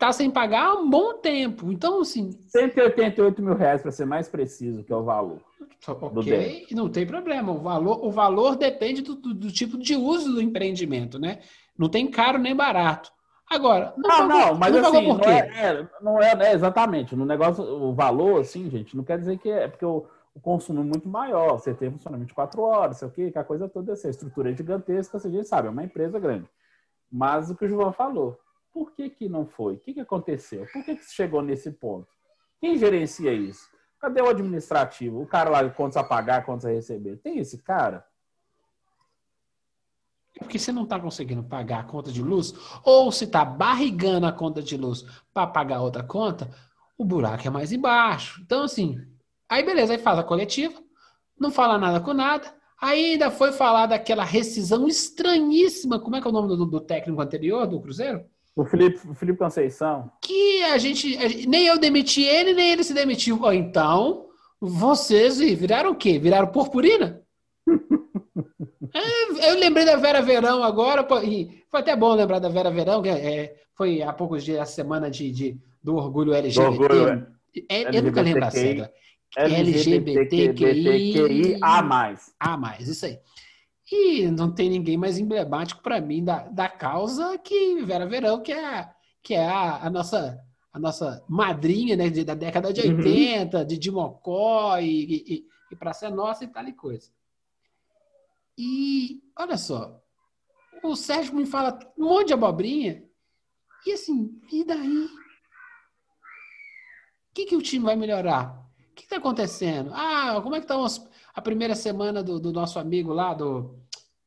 [0.00, 1.70] tá sem pagar há um bom tempo.
[1.70, 2.32] Então, assim.
[2.48, 5.38] 188 mil reais, para ser mais preciso, que é o valor.
[5.86, 7.52] Ok, não tem problema.
[7.52, 11.40] O valor, o valor depende do, do, do, tipo de uso do empreendimento, né?
[11.78, 13.12] Não tem caro nem barato.
[13.48, 17.16] Agora, não, ah, pagou, não, mas não assim, não é, é, não é, é, exatamente.
[17.16, 20.80] No negócio, o valor, assim, gente, não quer dizer que é, porque o, o consumo
[20.80, 21.58] é muito maior.
[21.58, 24.08] Você tem funcionamento de quatro horas, sei o quê, que a coisa toda é assim,
[24.08, 26.46] estrutura é gigantesca, a gente sabe, é uma empresa grande.
[27.10, 28.38] Mas o que o João falou,
[28.72, 29.74] por que, que não foi?
[29.74, 30.66] O que, que aconteceu?
[30.72, 32.08] Por que, que chegou nesse ponto?
[32.60, 33.68] Quem gerencia isso?
[33.98, 35.20] Cadê o administrativo?
[35.20, 37.16] O cara lá, quantos a pagar, quantos a receber?
[37.18, 38.04] Tem esse cara?
[40.38, 42.54] Porque você não está conseguindo pagar a conta de luz,
[42.84, 45.04] ou se está barrigando a conta de luz
[45.34, 46.50] para pagar outra conta,
[46.96, 48.40] o buraco é mais embaixo.
[48.42, 48.98] Então, assim,
[49.48, 50.80] aí beleza, aí faz a coletiva,
[51.38, 56.26] não fala nada com nada, aí ainda foi falar daquela rescisão estranhíssima, como é que
[56.26, 58.24] é o nome do, do técnico anterior do Cruzeiro?
[58.54, 60.10] O Felipe, o Felipe Conceição.
[60.20, 63.40] Que a gente, a gente, Nem eu demiti ele, nem ele se demitiu.
[63.52, 64.26] então,
[64.60, 66.18] vocês viraram o quê?
[66.18, 67.22] Viraram purpurina?
[68.94, 73.00] é, eu lembrei da Vera Verão agora, e foi até bom lembrar da Vera Verão,
[73.02, 76.76] que é, foi há poucos dias a semana de, de do orgulho LGBT.
[76.76, 77.26] Do orgulho,
[77.68, 78.90] é, eu nunca lembro a sigla.
[79.36, 80.78] LGBTQI
[81.62, 82.34] a mais.
[82.38, 83.18] A mais, isso aí.
[83.90, 88.52] E não tem ninguém mais emblemático para mim da, da causa que Vera Verão, que
[88.52, 88.88] é,
[89.22, 90.38] que é a, a nossa
[90.72, 93.64] a nossa madrinha né, da década de 80, uhum.
[93.64, 97.10] de Dimocó e, e, e para ser nossa e tal e coisa.
[98.56, 100.00] E olha só,
[100.82, 103.04] o Sérgio me fala um monte de abobrinha
[103.86, 105.06] e assim, e daí?
[107.30, 108.64] O que, que o time vai melhorar?
[108.90, 109.90] O que está acontecendo?
[109.94, 110.76] Ah, como é que está
[111.34, 113.78] a primeira semana do, do nosso amigo lá, do,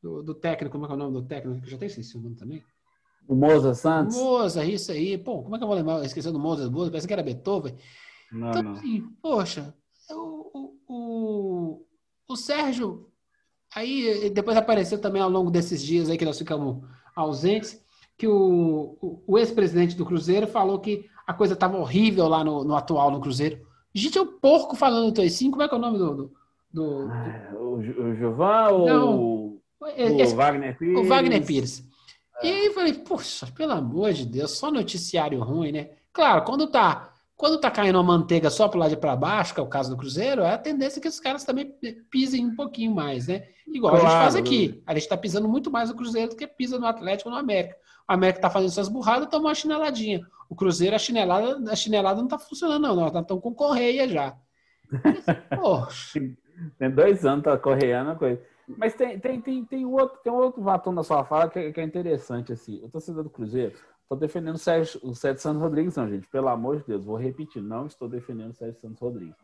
[0.02, 1.64] do, do, técnico, como é que é o nome do técnico?
[1.64, 2.64] Eu já tenho esquecido o nome também.
[3.26, 4.16] O Moza Santos?
[4.16, 5.16] Moza, isso aí.
[5.16, 6.04] Pô, como é que eu vou lembrar?
[6.04, 7.74] Esqueci do Moza, Moza, parece que era Beethoven.
[8.32, 8.72] Não, então, não.
[8.72, 9.74] assim, poxa,
[10.10, 11.86] o, o,
[12.28, 13.08] o, Sérgio,
[13.74, 17.80] aí depois apareceu também ao longo desses dias aí que nós ficamos ausentes,
[18.18, 22.64] que o, o, o ex-presidente do Cruzeiro falou que a coisa estava horrível lá no,
[22.64, 23.64] no atual no Cruzeiro.
[23.94, 26.32] Gente, é o porco falando do Toicinho, como é que é o nome do, do
[26.74, 27.56] do, do...
[27.56, 30.98] O, ou Não, o, o Wagner Pires?
[30.98, 31.84] O Wagner Pires.
[32.42, 32.46] É.
[32.46, 35.90] E aí eu falei, poxa, pelo amor de Deus, só noticiário ruim, né?
[36.12, 39.60] Claro, quando tá, quando tá caindo uma manteiga só pro lado de para baixo, que
[39.60, 41.72] é o caso do Cruzeiro, é a tendência que os caras também
[42.10, 43.46] pisem um pouquinho mais, né?
[43.66, 44.06] Igual claro.
[44.06, 44.82] a gente faz aqui.
[44.84, 47.76] A gente tá pisando muito mais no Cruzeiro do que pisa no Atlético no América.
[48.08, 50.20] O América tá fazendo suas burradas, toma uma chineladinha.
[50.48, 52.96] O Cruzeiro, a chinelada, a chinelada não tá funcionando, não.
[52.96, 54.36] Nós estamos com correia já.
[55.56, 56.20] Poxa.
[56.78, 58.40] Tem dois anos, tá correando coisa.
[58.66, 61.84] Mas tem, tem, tem, tem, outro, tem outro batom na sua fala que, que é
[61.84, 62.82] interessante, assim.
[62.82, 66.26] O torcedor do Cruzeiro, estou defendendo o Sérgio, o Sérgio Santos Rodrigues, não, gente.
[66.28, 69.36] Pelo amor de Deus, vou repetir, não estou defendendo o Sérgio Santos Rodrigues.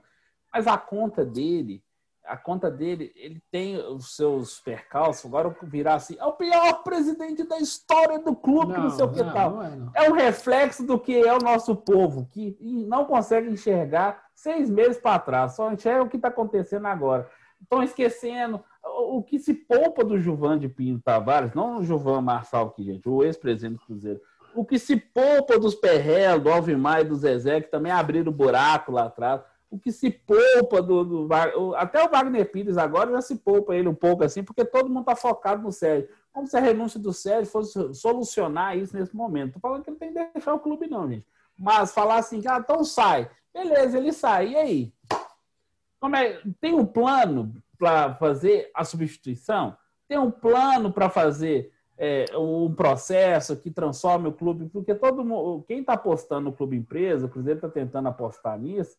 [0.53, 1.83] Mas a conta dele,
[2.31, 5.27] a conta dele, ele tem os seus percalços.
[5.27, 9.13] Agora virar assim, é o pior presidente da história do clube, não, não sei o
[9.13, 9.51] que não, tal.
[9.51, 9.91] Não é, não.
[9.95, 14.99] é um reflexo do que é o nosso povo, que não consegue enxergar seis meses
[14.99, 17.29] para trás, só enxerga o que está acontecendo agora.
[17.61, 22.69] Estão esquecendo o que se poupa do Juvan de Pinto Tavares, não o Juvan Marçal
[22.69, 24.21] aqui, gente, o ex-presidente do Cruzeiro.
[24.55, 28.93] O que se poupa dos Perrel, do Alvimar e do Zezé, que também abriram buraco
[28.93, 29.43] lá atrás.
[29.71, 31.35] O que se poupa do, do,
[31.77, 35.03] Até o Wagner Pires agora já se poupa ele um pouco assim, porque todo mundo
[35.03, 36.09] está focado no Sérgio.
[36.33, 39.57] Como se a renúncia do Sérgio fosse solucionar isso nesse momento.
[39.57, 41.25] Estou falando que ele tem que deixar o clube, não, gente.
[41.57, 43.31] Mas falar assim, ah, então sai.
[43.55, 44.49] Beleza, ele sai.
[44.49, 44.93] E aí?
[46.01, 49.77] Como é, tem um plano para fazer a substituição?
[50.09, 54.71] Tem um plano para fazer é, um processo que transforme o clube?
[54.71, 58.97] Porque todo mundo, quem está apostando no clube empresa, o Cruzeiro está tentando apostar nisso,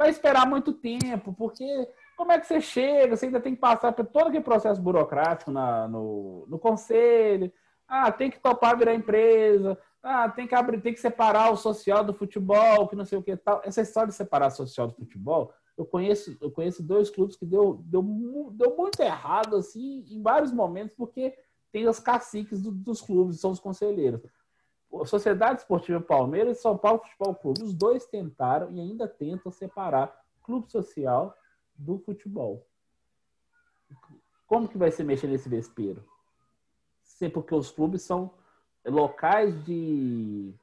[0.00, 1.86] vai esperar muito tempo, porque
[2.16, 3.14] como é que você chega?
[3.14, 7.52] Você ainda tem que passar por todo aquele processo burocrático na, no, no conselho.
[7.86, 12.02] Ah, tem que topar virar empresa, ah, tem que abrir, tem que separar o social
[12.02, 13.60] do futebol, que não sei o que tal.
[13.62, 17.44] Essa história de separar o social do futebol, eu conheço, eu conheço dois clubes que
[17.44, 18.02] deu, deu,
[18.54, 21.36] deu muito errado, assim, em vários momentos, porque
[21.70, 24.22] tem os caciques do, dos clubes, são os conselheiros.
[25.06, 30.20] Sociedade Esportiva Palmeiras e São Paulo Futebol Clube, os dois tentaram e ainda tentam separar
[30.42, 31.36] clube social
[31.74, 32.66] do futebol.
[34.46, 36.04] Como que vai se mexer nesse vespeiro?
[37.04, 38.32] Sempre porque os clubes são
[38.84, 40.54] locais de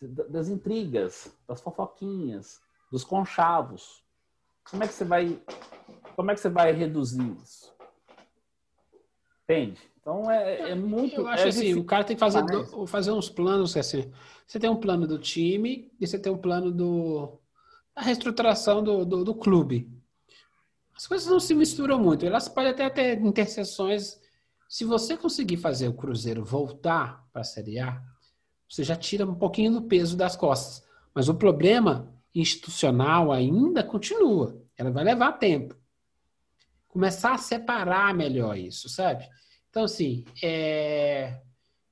[0.00, 4.04] das intrigas, das fofoquinhas, dos conchavos.
[4.70, 5.42] Como é que você vai
[6.14, 7.75] como é que você vai reduzir isso?
[9.48, 9.78] Entende?
[10.00, 11.20] Então é, é muito.
[11.20, 14.10] Eu acho é assim, o cara tem que fazer, do, fazer uns planos assim.
[14.46, 17.40] Você tem um plano do time e você tem um plano do
[17.94, 19.90] da reestruturação do, do, do clube.
[20.94, 22.26] As coisas não se misturam muito.
[22.26, 24.20] Elas podem até ter interseções.
[24.68, 28.02] Se você conseguir fazer o Cruzeiro voltar para a Série A,
[28.68, 30.84] você já tira um pouquinho do peso das costas.
[31.14, 34.60] Mas o problema institucional ainda continua.
[34.76, 35.74] Ela vai levar tempo.
[36.96, 39.28] Começar a separar melhor isso, sabe?
[39.68, 41.38] Então, assim, é...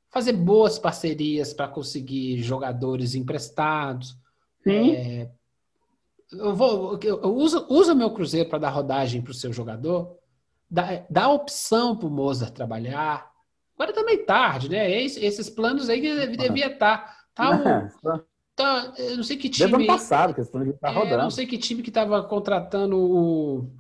[0.09, 4.17] fazer boas parcerias para conseguir jogadores emprestados.
[4.67, 5.29] É...
[6.33, 10.17] Eu vou, eu uso, usa meu Cruzeiro para dar rodagem para o seu jogador,
[10.71, 13.31] dá, dá opção para o Mozart trabalhar.
[13.75, 14.91] Agora também tá tarde, né?
[14.91, 17.27] esses planos aí que devia estar.
[17.35, 17.91] Tá, tá,
[18.57, 19.71] tá, eu não sei que time.
[19.71, 21.23] Desde ano passado que esse plano está é, rodando.
[21.25, 23.71] não sei que time que estava contratando o,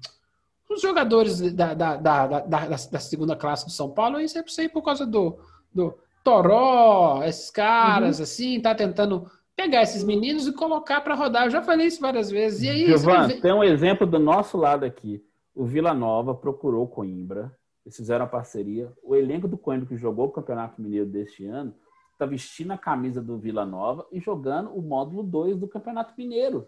[0.74, 4.20] os jogadores da, da, da, da, da segunda classe do São Paulo.
[4.20, 5.38] Isso é por causa do,
[5.72, 8.22] do Toró, esses caras, uhum.
[8.24, 11.44] assim, tá tentando pegar esses meninos e colocar para rodar.
[11.44, 12.62] Eu já falei isso várias vezes.
[12.62, 15.22] E aí, Giovana, tem um exemplo do nosso lado aqui.
[15.54, 18.92] O Vila Nova procurou Coimbra, eles fizeram a parceria.
[19.02, 21.74] O elenco do Coimbra que jogou o Campeonato Mineiro deste ano
[22.12, 26.66] está vestindo a camisa do Vila Nova e jogando o módulo 2 do Campeonato Mineiro.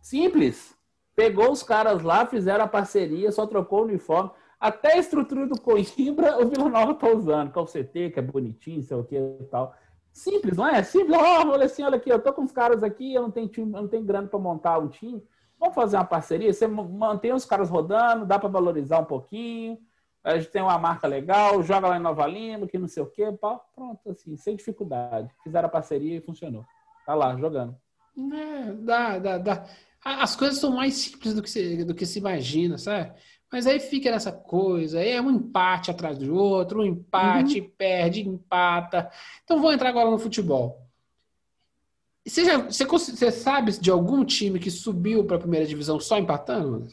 [0.00, 0.74] Simples.
[1.16, 4.30] Pegou os caras lá, fizeram a parceria, só trocou o uniforme.
[4.60, 7.50] Até a estrutura do Coimbra, o Vila Nova tá usando.
[7.52, 9.74] Com o CT, que é bonitinho, sei o que e tal.
[10.12, 10.82] Simples, não é?
[10.82, 11.18] Simples.
[11.18, 13.72] Oh, olha assim, olha aqui, eu tô com os caras aqui, eu não tenho time,
[13.72, 15.22] eu não tenho grana para montar um time.
[15.58, 16.52] Vamos fazer uma parceria?
[16.52, 19.78] Você mantém os caras rodando, dá para valorizar um pouquinho.
[20.22, 23.06] A gente tem uma marca legal, joga lá em Nova Lima, que não sei o
[23.06, 23.24] quê.
[23.74, 25.30] Pronto, assim, sem dificuldade.
[25.42, 26.64] Fizeram a parceria e funcionou.
[27.06, 27.76] Tá lá, jogando.
[28.18, 29.66] É, dá, dá, dá.
[30.08, 33.12] As coisas são mais simples do que se, do que se imagina, sabe?
[33.50, 37.70] Mas aí fica nessa coisa, aí é um empate atrás do outro, um empate, uhum.
[37.76, 39.10] perde, empata.
[39.42, 40.80] Então vou entrar agora no futebol.
[42.24, 46.18] Você, já, você, você sabe de algum time que subiu para a primeira divisão só
[46.18, 46.86] empatando?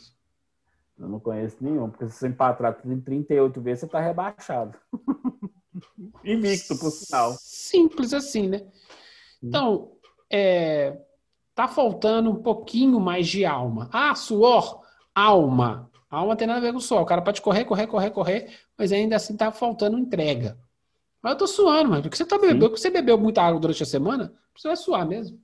[0.98, 4.76] Eu não conheço nenhum, porque se você empatar 38 vezes, você está rebaixado.
[6.26, 7.36] Invicto, por sinal.
[7.40, 8.66] Simples assim, né?
[9.42, 9.92] Então,
[10.32, 11.00] é,
[11.56, 13.90] tá faltando um pouquinho mais de alma.
[13.92, 14.82] Ah, suor,
[15.14, 15.90] alma.
[16.10, 17.02] Alma tem nada a ver com suor.
[17.02, 20.58] O cara pode correr, correr, correr, correr, mas ainda assim tá faltando entrega.
[21.22, 23.82] Mas eu tô suando, mas porque você tá bebendo, porque você bebeu muita água durante
[23.82, 25.42] a semana, você vai suar mesmo.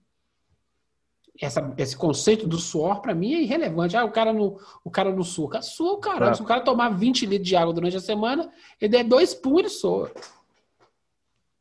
[1.41, 3.95] Essa, esse conceito do suor, para mim, é irrelevante.
[3.95, 5.45] Ah, o cara no o cara no sua.
[5.45, 6.33] O cara sua o caramba.
[6.33, 9.57] Se o cara tomar 20 litros de água durante a semana, ele der dois pum,
[9.57, 10.11] ele soa.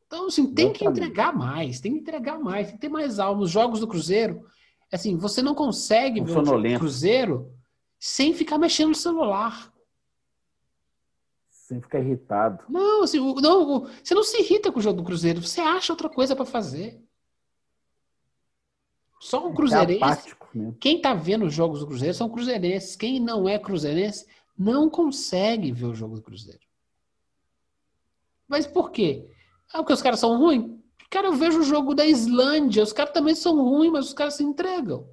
[0.08, 3.42] Então, assim, tem que entregar mais, tem que entregar mais, tem que ter mais alma.
[3.42, 4.42] Os jogos do Cruzeiro,
[4.90, 7.52] assim, você não consegue ver o Cruzeiro
[8.00, 9.70] sem ficar mexendo no celular.
[11.50, 12.64] Sem ficar irritado.
[12.70, 16.08] Não, assim, não, você não se irrita com o jogo do Cruzeiro, você acha outra
[16.08, 16.98] coisa para fazer.
[19.20, 20.30] Só um é cruzeirense.
[20.30, 22.96] É quem tá vendo os jogos do Cruzeiro são cruzeirenses.
[22.96, 26.66] Quem não é cruzeirense não consegue ver o jogo do Cruzeiro.
[28.46, 29.28] Mas por quê?
[29.72, 30.78] Ah, porque os caras são ruins?
[31.10, 34.34] Cara, eu vejo o jogo da Islândia, os caras também são ruins, mas os caras
[34.34, 35.08] se entregam.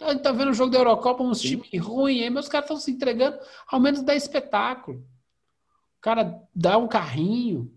[0.00, 2.66] A gente tá vendo o jogo da Eurocopa, uns times ruins aí, mas os caras
[2.66, 4.98] estão se entregando, ao menos dá espetáculo.
[4.98, 7.72] O cara dá um carrinho,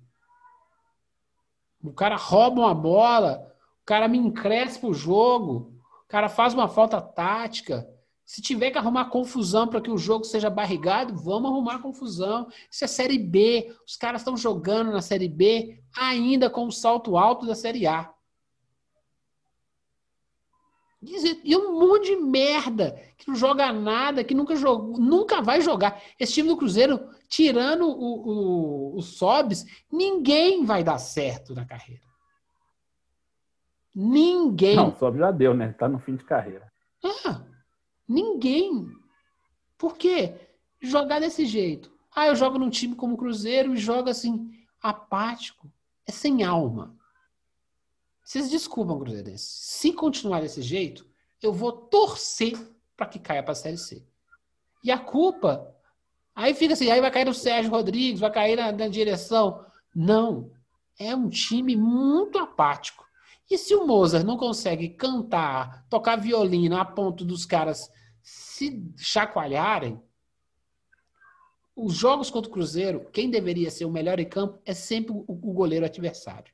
[1.82, 6.68] o cara rouba uma bola, o cara me encrespa o jogo, o cara faz uma
[6.68, 7.88] falta tática,
[8.28, 12.50] se tiver que arrumar confusão para que o jogo seja barrigado, vamos arrumar confusão.
[12.70, 13.74] Isso é Série B.
[13.88, 18.14] Os caras estão jogando na Série B ainda com o salto alto da Série A.
[21.02, 26.02] E um monte de merda que não joga nada, que nunca jogou, nunca vai jogar.
[26.20, 27.00] Esse time do Cruzeiro,
[27.30, 32.04] tirando o, o, o Sobs, ninguém vai dar certo na carreira.
[33.96, 34.76] Ninguém.
[34.76, 35.72] Não, o Sobs já deu, né?
[35.72, 36.70] Tá no fim de carreira.
[37.26, 37.42] Ah,
[38.08, 38.90] Ninguém.
[39.78, 40.36] Por quê?
[40.80, 41.92] Jogar desse jeito.
[42.16, 44.52] Ah, eu jogo num time como o Cruzeiro e joga assim,
[44.82, 45.72] apático.
[46.06, 46.96] é sem alma.
[48.24, 49.46] Vocês desculpam, Cruzeirense.
[49.46, 51.06] Se continuar desse jeito,
[51.42, 52.58] eu vou torcer
[52.96, 54.04] para que caia para a Série C.
[54.84, 55.74] E a culpa.
[56.36, 59.66] Aí fica assim, aí vai cair no Sérgio Rodrigues, vai cair na, na direção.
[59.96, 60.52] Não.
[61.00, 63.07] É um time muito apático.
[63.50, 67.90] E se o Mozart não consegue cantar, tocar violino a ponto dos caras
[68.22, 70.02] se chacoalharem,
[71.76, 75.24] os jogos contra o Cruzeiro, quem deveria ser o melhor em campo é sempre o,
[75.28, 76.52] o goleiro adversário.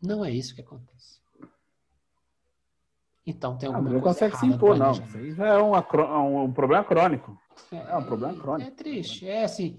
[0.00, 1.18] Não é isso que acontece.
[3.26, 4.92] Então tem alguma ah, não coisa consegue se impor, não.
[4.92, 7.38] Isso aí já é um, um problema crônico.
[7.70, 8.70] É, é um problema crônico.
[8.70, 9.28] É triste.
[9.28, 9.78] É assim.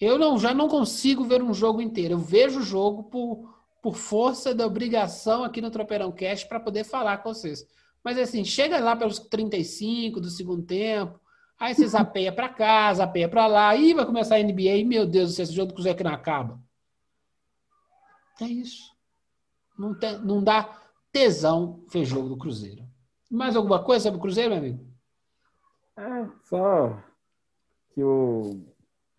[0.00, 2.14] Eu não, já não consigo ver um jogo inteiro.
[2.14, 6.84] Eu vejo o jogo por, por força da obrigação aqui no Tropeirão Cast para poder
[6.84, 7.66] falar com vocês.
[8.02, 11.20] Mas assim, chega lá pelos 35 do segundo tempo,
[11.58, 15.06] aí você zapeia para cá, zapeia para lá, aí vai começar a NBA, e meu
[15.06, 16.60] Deus do céu, esse jogo do Cruzeiro que não acaba.
[18.40, 18.96] É isso.
[19.78, 20.80] Não, tem, não dá
[21.12, 22.86] tesão ver jogo do Cruzeiro.
[23.30, 24.86] Mais alguma coisa sobre o Cruzeiro, meu amigo?
[25.96, 27.02] É, só
[27.90, 28.64] que o.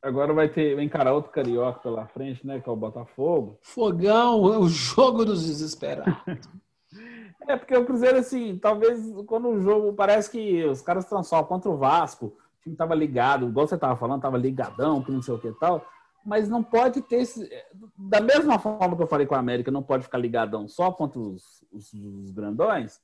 [0.02, 2.60] Agora vai ter, vai encarar outro carioca pela frente, né?
[2.60, 3.58] Que é o Botafogo.
[3.62, 6.14] Fogão, o jogo dos desesperados.
[7.48, 11.70] é, porque o Cruzeiro, assim, talvez quando o jogo parece que os caras transformam contra
[11.70, 15.34] o Vasco, o time tava ligado, igual você tava falando, tava ligadão, que não sei
[15.34, 15.86] o que e tal
[16.26, 17.50] mas não pode ter esse.
[17.98, 21.20] Da mesma forma que eu falei com a América, não pode ficar ligadão só contra
[21.20, 23.02] os, os, os grandões.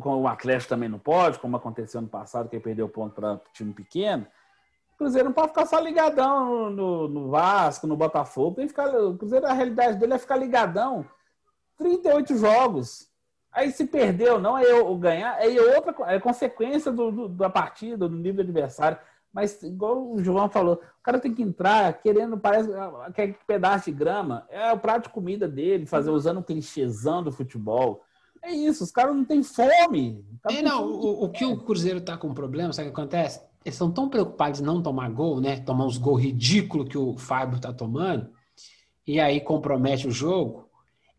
[0.00, 3.72] Com o Atlético também não pode, como aconteceu no passado, que perdeu ponto para time
[3.72, 4.26] pequeno.
[5.02, 8.54] O Cruzeiro não pode ficar só ligadão no, no Vasco, no Botafogo.
[8.54, 11.04] Tem que ficar, o Cruzeiro, a realidade dele é ficar ligadão
[11.76, 13.08] 38 jogos.
[13.50, 18.08] Aí se perdeu, não é eu ganhar, é outra é consequência do, do, da partida,
[18.08, 18.96] do nível adversário.
[19.32, 22.68] Mas, igual o João falou, o cara tem que entrar querendo, parece
[23.14, 24.46] que é pedaço de grama.
[24.50, 28.04] É o prato de comida dele, fazer usando o clichêzão do futebol.
[28.40, 30.24] É isso, os caras não têm fome.
[30.42, 33.51] Tá é, não, o, o, que o Cruzeiro tá com problema, sabe o que acontece?
[33.64, 35.60] Eles estão tão preocupados em não tomar gol, né?
[35.60, 38.30] Tomar uns gols ridículos que o Fábio tá tomando,
[39.06, 40.68] e aí compromete o jogo.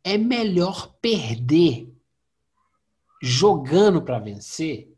[0.04, 1.94] É melhor perder
[3.22, 4.94] jogando para vencer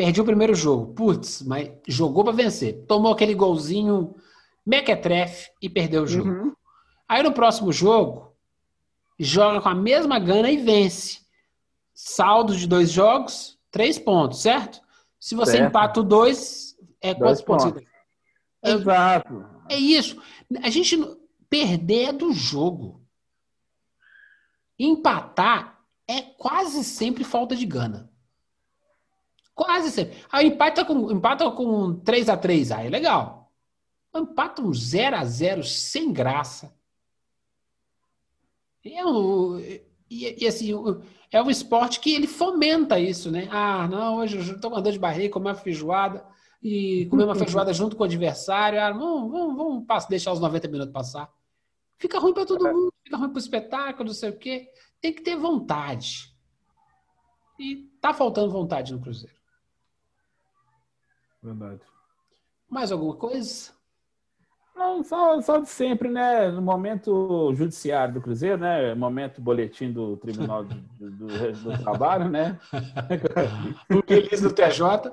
[0.00, 0.94] Perdi o primeiro jogo.
[0.94, 2.86] Putz, mas jogou para vencer.
[2.88, 4.14] Tomou aquele golzinho
[4.64, 6.30] mequetrefe e perdeu o jogo.
[6.30, 6.54] Uhum.
[7.06, 8.34] Aí no próximo jogo,
[9.18, 11.20] joga com a mesma gana e vence.
[11.92, 14.80] Saldo de dois jogos, três pontos, certo?
[15.20, 15.68] Se você certo.
[15.68, 17.82] empata o dois, é dois quantos pontos?
[17.82, 18.00] pontos?
[18.62, 19.46] É, Exato.
[19.68, 20.20] É isso.
[20.62, 20.96] A gente
[21.48, 23.06] perder é do jogo.
[24.78, 28.10] Empatar é quase sempre falta de gana.
[29.54, 30.16] Quase sempre.
[30.32, 33.52] Aí empata com, empata com 3 a 3 aí é legal.
[34.14, 36.74] Empata um 0 a 0 sem graça.
[38.84, 39.84] Um, e,
[40.42, 40.72] e, assim,
[41.30, 43.48] é um esporte que ele fomenta isso, né?
[43.50, 46.26] Ah, não, hoje eu estou com dor de barriga, comer uma feijoada
[46.62, 48.80] e comer uma feijoada junto com o adversário.
[48.80, 51.32] Ah, vamos, vamos, vamos deixar os 90 minutos passar.
[51.96, 54.70] Fica ruim para todo mundo, fica ruim para o espetáculo, não sei o quê.
[55.00, 56.34] Tem que ter vontade.
[57.58, 59.36] E tá faltando vontade no Cruzeiro.
[61.42, 61.82] Verdade.
[62.68, 63.72] Mais alguma coisa?
[64.80, 66.50] Não, só, só de sempre, né?
[66.50, 68.94] No momento judiciário do Cruzeiro, né?
[68.94, 72.58] Momento boletim do Tribunal do, do, do Trabalho, né?
[74.08, 75.12] release do TJ.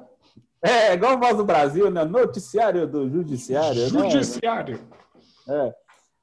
[0.62, 2.06] É, igual a voz do Brasil, né?
[2.06, 3.82] Noticiário do Judiciário.
[3.82, 4.10] Né?
[4.10, 4.80] Judiciário.
[5.46, 5.68] Né?
[5.68, 5.76] É.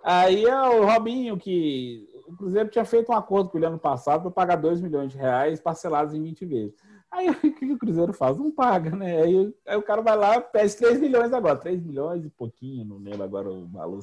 [0.02, 2.08] Aí é o Robinho que.
[2.26, 5.18] O Cruzeiro tinha feito um acordo com ele ano passado para pagar 2 milhões de
[5.18, 6.74] reais parcelados em 20 vezes.
[7.14, 8.36] Aí o que o Cruzeiro faz?
[8.36, 9.22] Não paga, né?
[9.22, 12.98] Aí, aí o cara vai lá, pede 3 milhões agora, 3 milhões e pouquinho, não
[12.98, 14.00] lembro agora o valor.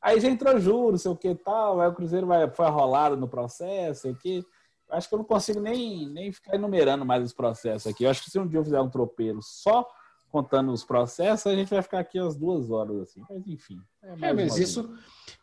[0.00, 3.28] Aí já entrou juros, sei o que tal, aí o Cruzeiro vai, foi arrolado no
[3.28, 4.44] processo, sei o que.
[4.90, 8.04] Acho que eu não consigo nem, nem ficar enumerando mais os processos aqui.
[8.04, 9.88] Eu acho que se um dia eu fizer um tropeiro só
[10.28, 13.22] contando os processos, a gente vai ficar aqui umas duas horas, assim.
[13.30, 13.80] Mas enfim.
[14.02, 14.92] É, é mas isso,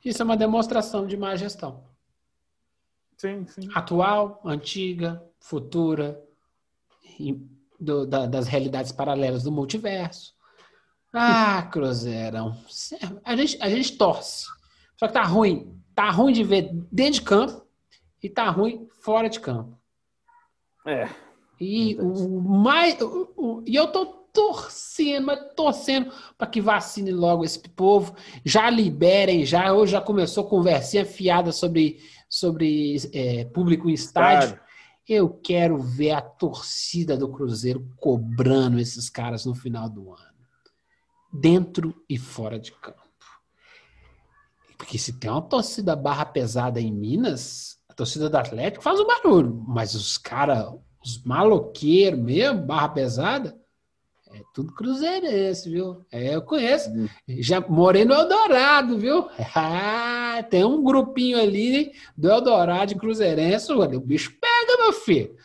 [0.03, 1.85] isso é uma demonstração de má gestão.
[3.17, 3.69] Sim, sim.
[3.73, 6.21] Atual, antiga, futura,
[7.80, 10.34] do, da, das realidades paralelas do multiverso.
[11.13, 12.55] Ah, Cruzeirão.
[13.24, 14.45] A gente, a gente torce.
[14.97, 15.76] Só que tá ruim.
[15.95, 17.65] Tá ruim de ver dentro de campo
[18.22, 19.78] e tá ruim fora de campo.
[20.86, 21.09] É.
[21.59, 22.99] E o mais.
[23.01, 28.15] O, o, e eu tô torcendo, mas torcendo para que vacine logo esse povo.
[28.45, 29.74] Já liberem, já.
[29.74, 31.99] Hoje já começou conversinha fiada sobre,
[32.30, 34.49] sobre é, público em estádio.
[34.49, 34.68] Claro.
[35.10, 40.45] Eu quero ver a torcida do Cruzeiro cobrando esses caras no final do ano,
[41.34, 43.01] dentro e fora de campo.
[44.78, 49.07] Porque se tem uma torcida barra pesada em Minas, a torcida do Atlético faz um
[49.07, 49.64] barulho.
[49.68, 53.60] Mas os caras, os maloqueiros mesmo, barra pesada,
[54.32, 56.05] é tudo cruzeirense, viu?
[56.12, 56.89] É, eu conheço.
[57.28, 59.28] Já morei no Eldorado, viu?
[59.55, 63.72] Ah, tem um grupinho ali do Eldorado de cruzeirense.
[63.74, 64.48] olha, O bicho pega,
[64.84, 65.36] meu filho.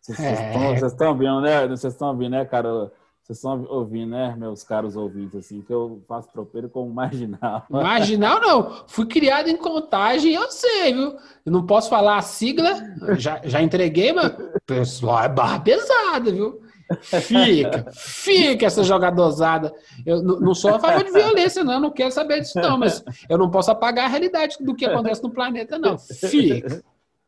[0.00, 0.74] Vocês É.
[0.86, 1.66] estão ouvindo, né?
[1.68, 2.90] Vocês estão ouvindo, né, cara?
[3.22, 7.64] Vocês estão ouvindo, né, meus caros ouvintes, assim, que eu faço tropeiro como marginal.
[7.70, 8.84] Marginal não.
[8.88, 11.14] Fui criado em contagem, eu sei, viu?
[11.46, 12.74] Eu não posso falar a sigla,
[13.16, 14.32] já, já entreguei, mas
[14.66, 16.60] pessoal é barra pesada, viu?
[17.00, 19.72] Fica, fica essa jogadosada.
[20.04, 23.38] Eu não sou a favor de violência, não, não quero saber disso, não, mas eu
[23.38, 25.96] não posso apagar a realidade do que acontece no planeta, não.
[25.96, 26.82] Fica,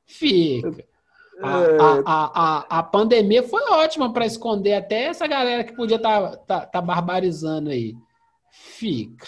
[0.04, 0.84] fica.
[1.42, 5.96] A, a, a, a, a pandemia foi ótima para esconder até essa galera que podia
[5.96, 7.94] estar tá, tá barbarizando aí.
[8.50, 9.26] Fica.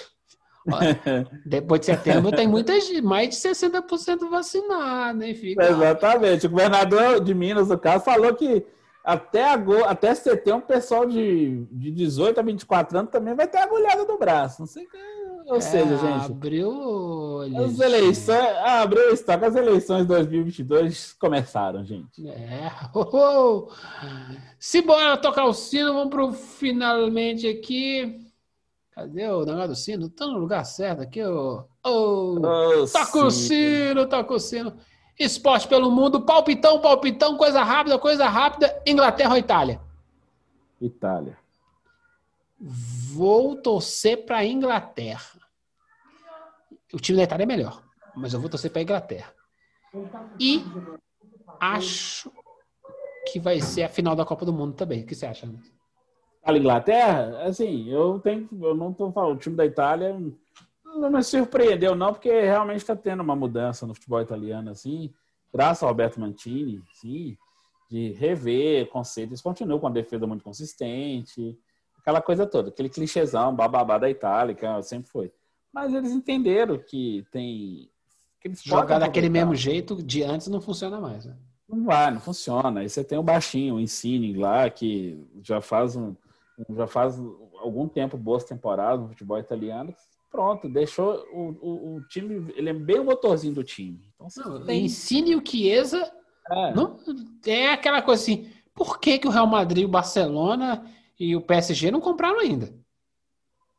[1.47, 5.35] Depois de setembro tem muita gente, mais de 60% vacinado, hein?
[5.35, 5.65] Fica.
[5.65, 6.47] Exatamente.
[6.47, 8.65] O governador de Minas, no caso, falou que
[9.05, 13.59] até, ago- até setembro o pessoal de, de 18 a 24 anos também vai ter
[13.59, 14.61] agulhada no braço.
[14.61, 15.16] Não sei o que.
[15.47, 17.65] Ou seja, É, gente, Abriu olho.
[17.65, 18.39] as eleições.
[18.65, 22.29] Ah, abriu o estoque, as eleições 2022 começaram, gente.
[22.29, 22.71] É.
[22.95, 23.69] Oh, oh.
[24.59, 28.21] Se bora tocar o sino, vamos pro finalmente aqui.
[28.93, 30.09] Cadê o negócio do sino?
[30.09, 31.65] Tá no lugar certo aqui, ô.
[31.85, 32.39] Oh.
[32.41, 34.73] Oh, Toca o sino, toca o sino.
[35.19, 38.83] Esporte pelo mundo, palpitão, palpitão, coisa rápida, coisa rápida.
[38.87, 39.81] Inglaterra ou Itália?
[40.81, 41.39] Itália.
[42.59, 45.41] Vou torcer para Inglaterra.
[46.93, 47.83] O time da Itália é melhor,
[48.17, 49.33] mas eu vou torcer para Inglaterra.
[50.39, 50.63] E
[51.61, 52.31] acho
[53.31, 55.03] que vai ser a final da Copa do Mundo também.
[55.03, 55.53] O que você acha?
[56.45, 60.17] A Inglaterra, assim, eu tenho, eu não tô falando, o time da Itália
[60.85, 65.13] não me surpreendeu não, porque realmente está tendo uma mudança no futebol italiano, assim,
[65.53, 67.37] graças ao Alberto Mantini, sim,
[67.91, 71.59] de rever conceitos, eles continuam com uma defesa muito consistente,
[72.07, 75.33] aquela coisa toda, aquele clichêzão, bababá da Itália, que sempre foi.
[75.73, 77.91] Mas eles entenderam que tem...
[78.41, 81.25] Que Jogar daquele mesmo jeito de antes não funciona mais.
[81.25, 81.35] Né?
[81.69, 82.81] Não vai, não funciona.
[82.81, 86.15] Aí você tem o baixinho, o Insigne lá, que já faz um,
[86.71, 87.21] já faz
[87.59, 89.93] algum tempo boas temporadas no futebol italiano.
[90.31, 94.01] Pronto, deixou o, o, o time, ele é bem o motorzinho do time.
[94.15, 96.09] Então Não, tem, Ensine o Chiesa.
[96.49, 97.01] é, Não,
[97.45, 98.49] é aquela coisa assim.
[98.73, 100.85] Por que, que o Real Madrid, o Barcelona
[101.19, 102.73] e o PSG não compraram ainda?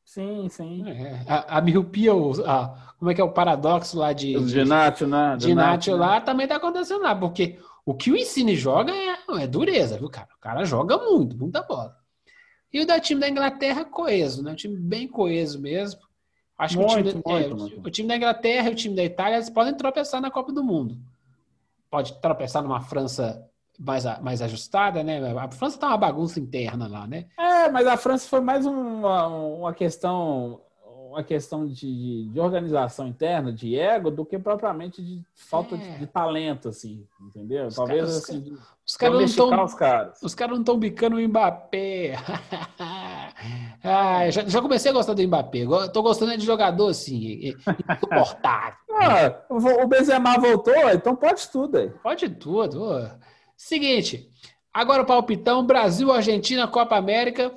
[0.04, 0.88] sim, sim.
[0.88, 4.46] É, a, a miopia, o- a- como é que é o paradoxo lá de, O
[4.46, 5.36] de, Ginátio, né?
[5.38, 9.48] de Nacho lá também tá acontecendo lá, porque o que o Ensine joga é, é
[9.48, 10.30] dureza, viu, cara?
[10.36, 11.96] O cara joga muito, muita bola.
[12.74, 14.52] E o da time da Inglaterra, coeso, né?
[14.52, 16.02] Um time bem coeso mesmo.
[16.58, 17.88] Acho que o time, Muito, da- é, muito, o- muito.
[17.88, 20.64] o time da Inglaterra e o time da Itália eles podem tropeçar na Copa do
[20.64, 20.98] Mundo.
[21.90, 23.48] Pode tropeçar numa França
[23.78, 25.20] mais, mais ajustada, né?
[25.40, 27.26] A França tá uma bagunça interna lá, né?
[27.38, 30.62] É, mas a França foi mais uma, uma questão
[31.10, 35.78] uma questão de, de organização interna, de ego, do que propriamente de falta É.
[35.78, 37.68] de, de talento, assim, entendeu?
[37.68, 40.22] Os Talvez caras- assim, Os caras não estão os caras.
[40.22, 42.14] Os caras não estão bicando o Mbappé.
[43.84, 45.66] ah, já, já comecei a gostar do Mbappé.
[45.94, 47.54] Tô gostando de jogador assim,
[47.90, 48.78] insuportável.
[49.00, 51.88] Ah, o o Benzema voltou, então pode tudo aí.
[52.02, 53.08] Pode tudo.
[53.58, 54.32] Seguinte,
[54.72, 57.52] agora o palpitão: Brasil, Argentina, Copa América.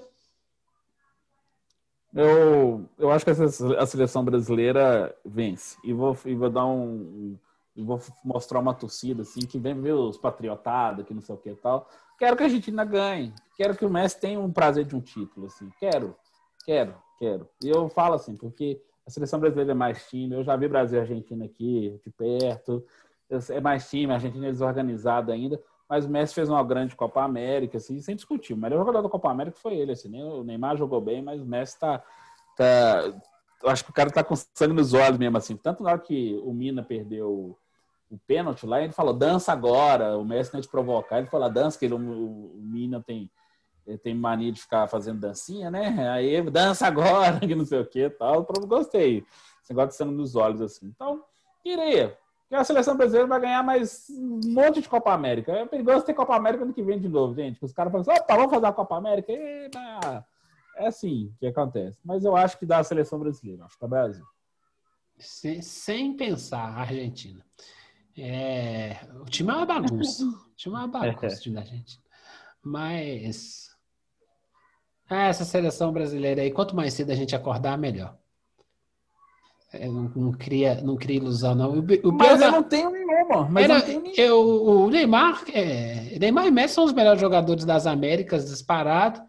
[2.13, 5.77] Eu, eu acho que a seleção brasileira vence.
[5.85, 7.39] E vou, e vou dar um.
[7.77, 11.51] vou mostrar uma torcida assim, que vem ver os patriotados, que não sei o que
[11.51, 11.87] e tal.
[12.19, 13.33] Quero que a Argentina ganhe.
[13.55, 15.47] Quero que o Messi tenha um prazer de um título.
[15.47, 15.71] Assim.
[15.79, 16.17] Quero,
[16.65, 17.49] quero, quero.
[17.63, 20.35] E eu falo assim, porque a seleção brasileira é mais time.
[20.35, 22.85] Eu já vi Brasil e Argentina aqui, de perto.
[23.51, 25.63] É mais time, a Argentina é desorganizada ainda.
[25.91, 28.55] Mas o Messi fez uma grande Copa América, assim, sem discutir.
[28.55, 31.45] O melhor jogador da Copa América foi ele, assim, o Neymar jogou bem, mas o
[31.45, 32.01] Messi tá,
[32.57, 33.13] tá
[33.65, 35.57] acho que o cara tá com sangue nos olhos mesmo, assim.
[35.57, 37.59] Tanto na hora que o Mina perdeu
[38.09, 40.17] o pênalti lá, ele falou, dança agora.
[40.17, 43.29] O Messi não de provocar, ele falou, dança, que ele, o, o Mina tem,
[44.05, 46.09] tem mania de ficar fazendo dancinha, né?
[46.11, 48.47] Aí, dança agora, que não sei o que tal.
[48.49, 49.25] Eu gostei.
[49.61, 50.87] Esse negócio de sangue nos olhos, assim.
[50.87, 51.25] Então,
[51.65, 52.17] queria.
[52.51, 55.53] Que a seleção brasileira vai ganhar mais um monte de Copa América.
[55.53, 57.65] É perigoso ter Copa América ano que vem de novo, gente.
[57.65, 59.33] Os caras falam assim, opa, vamos fazer a Copa América?
[59.33, 60.27] Eba!
[60.75, 62.01] É assim que acontece.
[62.05, 64.25] Mas eu acho que dá a seleção brasileira, acho que dá Brasil.
[65.17, 67.47] Sem, sem pensar, Argentina.
[68.19, 70.25] É, o time é uma bagunça.
[70.51, 72.03] O time é uma bagunça, o time da Argentina.
[72.61, 73.71] Mas.
[75.09, 78.19] ah, essa seleção brasileira aí, quanto mais cedo a gente acordar, melhor.
[79.73, 81.71] É, não, não, cria, não cria ilusão, não.
[81.71, 83.49] O, o mas eu não tenho nenhuma.
[83.49, 84.21] Mas era, eu tenho nenhuma.
[84.21, 89.21] Eu, o Neymar, é, Neymar e Messi são os melhores jogadores das Américas, disparado.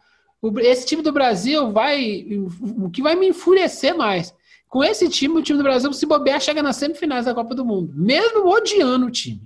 [0.42, 2.26] O, esse time do Brasil vai.
[2.62, 4.34] O que vai me enfurecer mais.
[4.68, 7.66] Com esse time, o time do Brasil, se bobear, chega nas semifinais da Copa do
[7.66, 7.92] Mundo.
[7.94, 9.44] Mesmo odiando o time.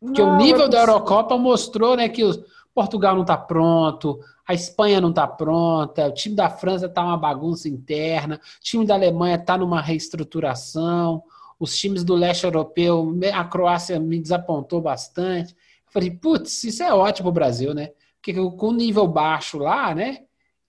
[0.00, 2.32] Porque não, o nível da Eurocopa mostrou né, que o
[2.74, 7.18] Portugal não está pronto, a Espanha não está pronta, o time da França está uma
[7.18, 11.22] bagunça interna, o time da Alemanha está numa reestruturação,
[11.60, 15.52] os times do leste europeu, a Croácia me desapontou bastante.
[15.52, 17.90] Eu falei, putz, isso é ótimo o Brasil, né?
[18.22, 20.24] Porque com nível baixo lá, né?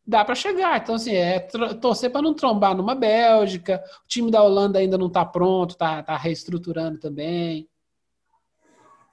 [0.06, 0.78] Dá para chegar.
[0.82, 3.82] Então, assim, é torcer para não trombar numa Bélgica.
[4.04, 7.70] O time da Holanda ainda não está pronto, está tá reestruturando também.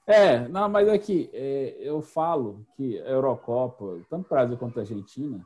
[0.06, 5.44] É, não, mas aqui, é, eu falo que a Eurocopa, tanto Brasil quanto a Argentina,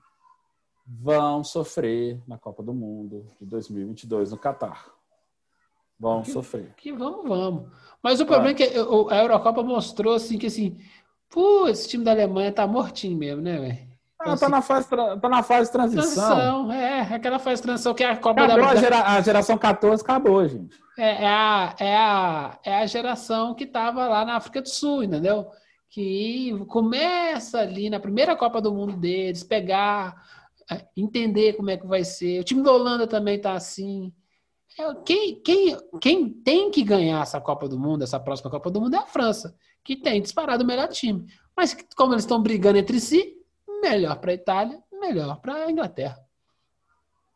[0.86, 4.86] vão sofrer na Copa do Mundo de 2022 no Catar.
[5.98, 6.74] Vão que, sofrer.
[6.76, 7.68] Que vamos, vamos.
[8.02, 10.78] Mas o problema é que a Eurocopa mostrou assim que assim,
[11.28, 13.90] pô, esse time da Alemanha tá mortinho mesmo, né, velho?
[14.20, 16.36] Então, ah, tá, assim, na fase, tá na fase de transição.
[16.36, 16.72] transição.
[16.72, 18.70] É, aquela fase de transição que é a Copa acabou da...
[18.70, 20.78] A, gera, a geração 14 acabou, gente.
[21.01, 25.03] É, é, a, é, a, é a geração que estava lá na África do Sul,
[25.03, 25.51] entendeu?
[25.88, 30.14] Que começa ali na primeira Copa do Mundo deles, pegar,
[30.70, 32.40] é, entender como é que vai ser.
[32.40, 34.12] O time da Holanda também está assim.
[34.78, 38.82] É, quem, quem, quem tem que ganhar essa Copa do Mundo, essa próxima Copa do
[38.82, 41.24] Mundo, é a França, que tem disparado o melhor time.
[41.57, 43.38] Mas como eles estão brigando entre si,
[43.80, 46.18] melhor para a Itália, melhor para a Inglaterra.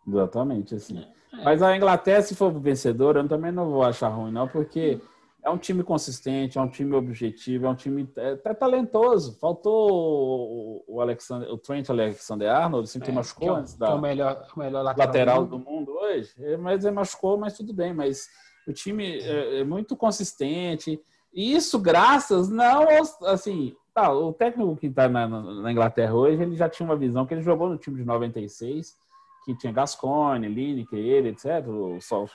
[0.06, 1.13] Exatamente, assim.
[1.40, 1.44] É.
[1.44, 5.00] Mas a Inglaterra, se for vencedor, eu também não vou achar ruim, não, porque
[5.42, 9.38] é um time consistente, é um time objetivo, é um time até talentoso.
[9.38, 13.94] Faltou o, Alexander, o Trent Alexander-Arnold, assim, que é, machucou que é, antes da, é
[13.94, 15.64] o melhor, o melhor lateral, lateral do, mundo.
[15.64, 16.32] do mundo hoje.
[16.38, 17.92] É, mas ele machucou, mas tudo bem.
[17.92, 18.28] Mas
[18.66, 20.98] o time é, é muito consistente.
[21.32, 22.86] E isso graças, não,
[23.26, 27.24] assim, Tá, o técnico que está na, na, Inglaterra hoje, ele já tinha uma visão
[27.24, 28.96] que ele jogou no time de 96,
[29.44, 31.66] que tinha Gascone, Lineker, ele, etc.
[31.68, 32.30] O South,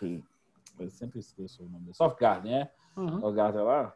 [0.80, 2.70] eu sempre esqueço o nome dele, Southgard, né?
[2.95, 3.26] Uhum.
[3.26, 3.93] O Gardner lá.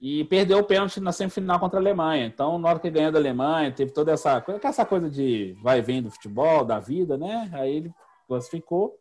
[0.00, 2.26] E perdeu o pênalti na semifinal contra a Alemanha.
[2.26, 5.78] Então, na hora que ganhou da Alemanha, teve toda essa coisa, essa coisa de vai
[5.78, 7.50] e vem do futebol, da vida, né?
[7.52, 7.94] Aí ele
[8.28, 8.98] classificou.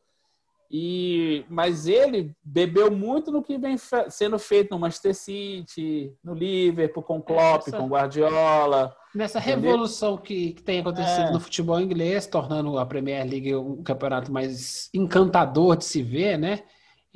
[0.76, 3.76] E, mas ele bebeu muito no que vem
[4.10, 8.92] sendo feito no Manchester City, no Liverpool, com Klopp, Essa, com Guardiola.
[9.14, 11.32] Nessa revolução que, que, tem acontecido é.
[11.32, 16.64] no futebol inglês, tornando a Premier League um campeonato mais encantador de se ver, né?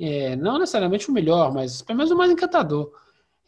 [0.00, 2.92] É, não necessariamente o melhor, mas pelo menos o mais encantador.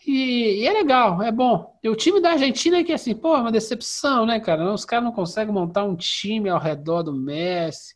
[0.04, 1.78] E, e, é legal, é bom.
[1.84, 4.72] E o time da Argentina é que assim, pô, é uma decepção, né, cara?
[4.74, 7.94] Os caras não conseguem montar um time ao redor do Messi.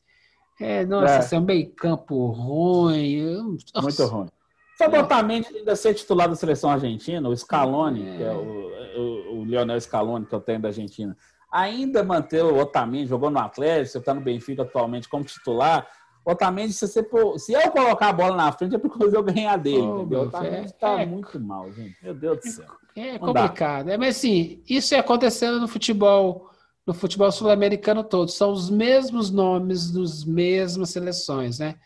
[0.61, 1.19] É, nossa, é.
[1.19, 3.59] Assim, é um meio campo ruim.
[3.75, 3.83] Nossa.
[3.83, 4.29] Muito ruim.
[4.77, 8.17] Só botar a mente ainda ser titular da seleção argentina, o Scaloni, é.
[8.17, 11.17] que é o, o, o Lionel Scaloni, que eu tenho da Argentina,
[11.51, 15.87] ainda manter o Otamendi, jogou no Atlético, você está no Benfica atualmente como titular.
[16.25, 17.07] Otamendi, se, você,
[17.39, 19.83] se eu colocar a bola na frente, é porque eu ganhar dele.
[19.83, 20.21] Oh, entendeu?
[20.21, 21.97] O Otamendi está é, muito mal, gente.
[22.03, 22.67] Meu Deus do céu.
[22.97, 23.91] É, complicado.
[23.91, 26.51] É, mas assim, isso é acontecendo no futebol
[26.87, 28.31] no futebol sul-americano todo.
[28.31, 31.77] São os mesmos nomes dos mesmas seleções, né?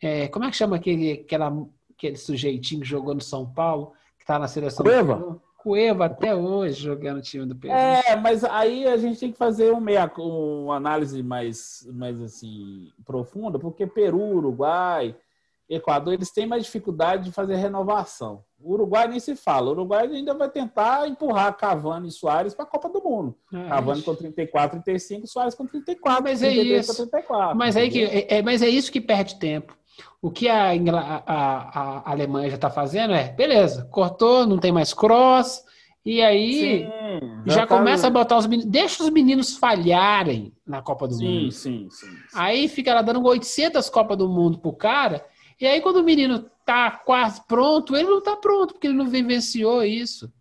[0.00, 1.52] É, como é que chama aquele, aquela,
[1.94, 5.14] aquele sujeitinho que jogou no São Paulo, que está na seleção Cueva?
[5.16, 7.74] do Cueva até hoje jogando no time do Peru.
[7.74, 12.92] É, mas aí a gente tem que fazer um meia, uma análise mais, mais assim,
[13.04, 15.16] profunda, porque Peru, Uruguai,
[15.68, 18.44] Equador, eles têm mais dificuldade de fazer renovação.
[18.58, 19.68] O Uruguai nem se fala.
[19.68, 23.36] O Uruguai ainda vai tentar empurrar Cavani e Soares para a Copa do Mundo.
[23.52, 26.22] É, Cavani com 34, 35, Soares com 34.
[26.22, 26.94] Mas é isso.
[26.96, 29.76] 34, mas, aí que, é, é, mas é isso que perde tempo.
[30.20, 34.72] O que a, a, a, a Alemanha já está fazendo é, beleza, cortou, não tem
[34.72, 35.64] mais cross,
[36.06, 36.88] e aí sim,
[37.46, 37.76] já, já tá...
[37.76, 41.52] começa a botar os meninos, deixa os meninos falharem na Copa do sim, Mundo.
[41.52, 42.16] Sim, sim, sim.
[42.32, 45.26] Aí fica lá dando 800 Copa do Mundo pro cara,
[45.60, 49.06] e aí quando o menino tá quase pronto, ele não tá pronto, porque ele não
[49.06, 50.32] vivenciou isso.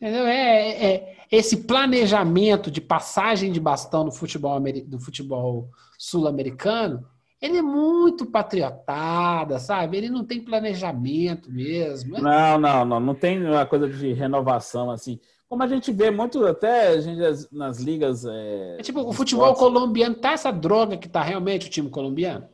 [0.00, 0.26] Entendeu?
[0.26, 7.04] É, é, é esse planejamento de passagem de bastão no futebol, do futebol sul-americano,
[7.40, 9.96] ele é muito patriotada, sabe?
[9.96, 12.18] Ele não tem planejamento mesmo.
[12.18, 13.00] Não, não, não.
[13.00, 15.20] Não tem uma coisa de renovação assim.
[15.48, 18.24] Como a gente vê muito até a gente, nas ligas.
[18.24, 22.48] É, é tipo, o futebol colombiano tá essa droga que tá realmente o time colombiano?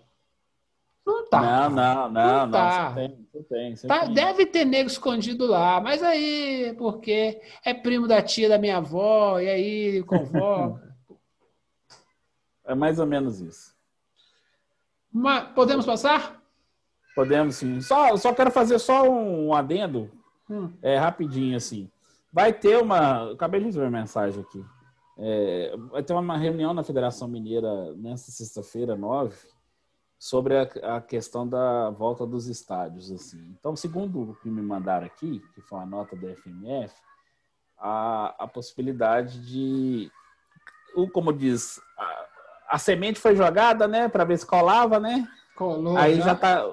[1.06, 1.40] Não tá.
[1.40, 2.50] Não, não, não, não.
[2.50, 2.88] Tá.
[2.88, 4.14] Você tem, você tem, você tá, tem.
[4.14, 9.38] Deve ter nego escondido lá, mas aí, porque é primo da tia da minha avó,
[9.38, 10.94] e aí convoca.
[12.64, 13.74] é mais ou menos isso.
[15.12, 16.42] Mas, podemos passar?
[17.14, 17.80] Podemos sim.
[17.80, 20.10] Só, só quero fazer só um adendo,
[20.50, 20.72] hum.
[20.82, 21.90] é, rapidinho assim.
[22.32, 23.30] Vai ter uma.
[23.32, 24.64] Acabei de receber uma mensagem aqui.
[25.16, 29.36] É, vai ter uma reunião na Federação Mineira nesta sexta-feira, 9,
[30.24, 33.12] sobre a, a, questão da volta dos estádios.
[33.12, 33.54] Assim.
[33.60, 36.94] Então, segundo o que me mandaram aqui, que foi uma nota da FMF,
[37.78, 40.10] a, a possibilidade de,
[41.12, 42.26] como diz, a,
[42.70, 45.28] a semente foi jogada, né, para ver se colava, né?
[45.54, 45.94] Colou.
[45.98, 46.64] Aí já, já tá,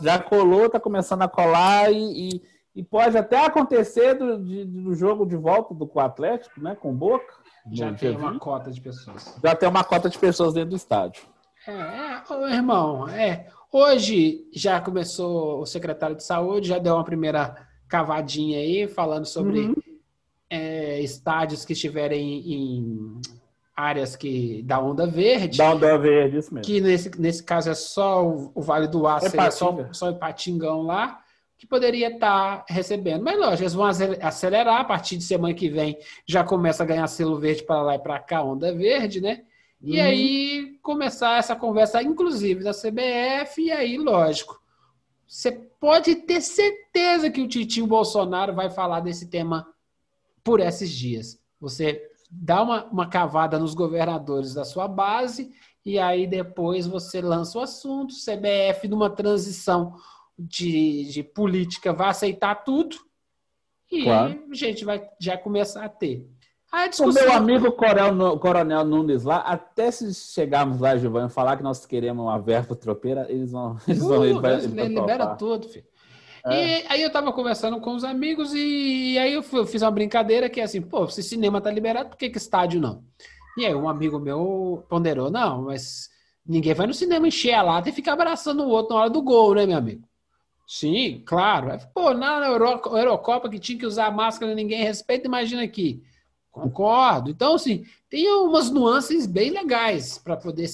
[0.00, 2.42] já colou, tá começando a colar e, e,
[2.74, 6.74] e pode até acontecer do, de, do jogo de volta do com o Atlético, né,
[6.74, 7.34] com o Boca.
[7.70, 9.38] Já tem uma cota de pessoas.
[9.44, 11.33] Já tem uma cota de pessoas dentro do estádio.
[11.66, 13.46] É, é irmão, é.
[13.72, 17.56] Hoje já começou o secretário de saúde, já deu uma primeira
[17.88, 19.74] cavadinha aí, falando sobre uhum.
[20.48, 23.20] é, estádios que estiverem em
[23.74, 25.58] áreas que da onda verde.
[25.58, 26.64] Da onda verde, isso mesmo.
[26.64, 30.18] Que nesse, nesse caso é só o, o Vale do Aço, é só, só o
[30.18, 31.20] Patingão lá,
[31.56, 33.24] que poderia estar tá recebendo.
[33.24, 37.06] Mas lógico, eles vão acelerar, a partir de semana que vem já começa a ganhar
[37.08, 39.42] selo verde para lá e para cá, onda verde, né?
[39.84, 40.02] E uhum.
[40.06, 44.58] aí começar essa conversa, inclusive da CBF, e aí, lógico,
[45.28, 49.68] você pode ter certeza que o Titinho Bolsonaro vai falar desse tema
[50.42, 51.38] por esses dias.
[51.60, 55.52] Você dá uma, uma cavada nos governadores da sua base
[55.84, 58.14] e aí depois você lança o assunto.
[58.14, 59.96] CBF, numa transição
[60.38, 62.96] de, de política, vai aceitar tudo
[63.90, 64.44] e claro.
[64.50, 66.26] a gente vai já começar a ter.
[67.00, 71.86] O meu amigo Coronel, Coronel Nunes lá, até se chegarmos lá, Giovanni, falar que nós
[71.86, 73.76] queremos uma verba tropeira, eles vão.
[73.86, 75.84] Eles vão uh, ele, ele libera tudo, filho.
[76.46, 76.82] É.
[76.82, 80.60] E aí eu tava conversando com os amigos e aí eu fiz uma brincadeira que
[80.60, 83.02] é assim, pô, se cinema tá liberado, por que, que estádio não?
[83.56, 86.10] E aí um amigo meu ponderou, não, mas
[86.44, 89.22] ninguém vai no cinema encher a lata e ficar abraçando o outro na hora do
[89.22, 90.06] gol, né, meu amigo?
[90.66, 91.78] Sim, claro.
[91.94, 96.02] Pô, na Euro, Eurocopa que tinha que usar máscara ninguém respeita, imagina aqui.
[96.54, 97.30] Concordo.
[97.30, 100.70] Então, assim, tem umas nuances bem legais para poder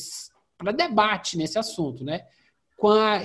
[0.58, 2.26] para debate nesse assunto, né?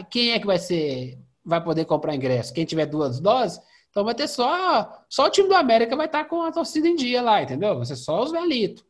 [0.10, 2.53] Quem é que vai ser vai poder comprar ingresso.
[2.53, 5.06] Quem tiver duas doses, então vai ter só.
[5.10, 7.76] Só o time do América vai estar com a torcida em dia lá, entendeu?
[7.76, 8.86] Vai ser só os velitos.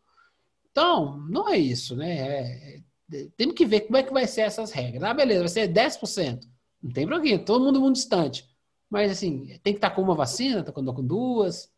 [0.69, 2.17] Então, não é isso, né?
[2.17, 2.81] É,
[3.13, 5.01] é, temos que ver como é que vai ser essas regras.
[5.01, 6.41] Ah, beleza, vai ser 10%.
[6.83, 8.47] Não tem problema, todo mundo muito distante.
[8.91, 11.73] Mas, assim, tem que estar com uma vacina, tá com duas.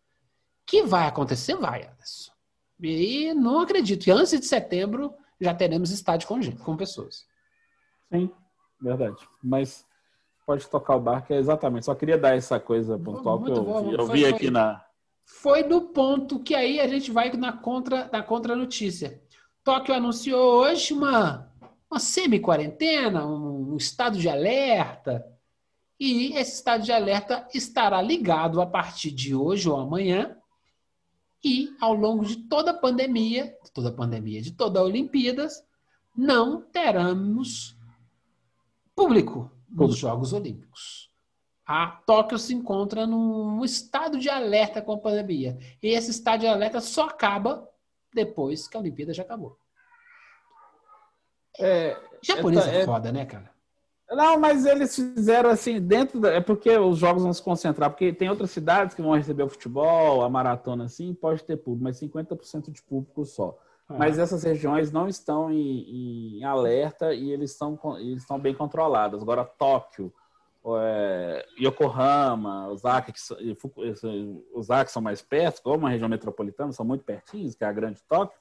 [0.68, 2.32] Que vai acontecer, vai, Anderson.
[2.80, 7.26] E não acredito que antes de setembro já teremos estádio com, gente, com pessoas.
[8.11, 8.30] Sim,
[8.80, 9.18] verdade.
[9.41, 9.86] Mas
[10.45, 11.86] pode tocar o barco, é exatamente.
[11.86, 13.91] Só queria dar essa coisa pontual Muito que eu, bom.
[13.91, 14.86] eu vi foi, aqui na.
[15.26, 19.22] Foi do ponto que aí a gente vai na contra, na contra notícia.
[19.63, 21.51] Tóquio anunciou hoje uma,
[21.91, 25.26] uma semi-quarentena, um, um estado de alerta.
[25.99, 30.37] E esse estado de alerta estará ligado a partir de hoje ou amanhã.
[31.44, 35.64] E ao longo de toda a pandemia, toda a pandemia, de toda a Olimpíadas,
[36.16, 37.78] não teremos
[38.96, 41.12] público nos Jogos Olímpicos.
[41.66, 45.58] A Tóquio se encontra num estado de alerta com a pandemia.
[45.84, 47.70] E esse estado de alerta só acaba
[48.14, 49.60] depois que a Olimpíada já acabou.
[51.60, 53.52] É, Japonês é, é foda, né, cara?
[54.10, 58.14] Não, mas eles fizeram assim, dentro da, É porque os jogos vão se concentrar, porque
[58.14, 61.99] tem outras cidades que vão receber o futebol, a maratona, assim, pode ter público, mas
[61.99, 63.58] 50% de público só.
[63.89, 69.22] Mas essas regiões não estão em, em alerta e eles estão, eles estão bem controladas.
[69.22, 70.14] Agora, Tóquio,
[70.82, 73.20] é, Yokohama, Osaka, que,
[74.53, 77.72] Osaka que são mais perto, como uma região metropolitana, são muito pertinhos, que é a
[77.72, 78.38] grande Tóquio,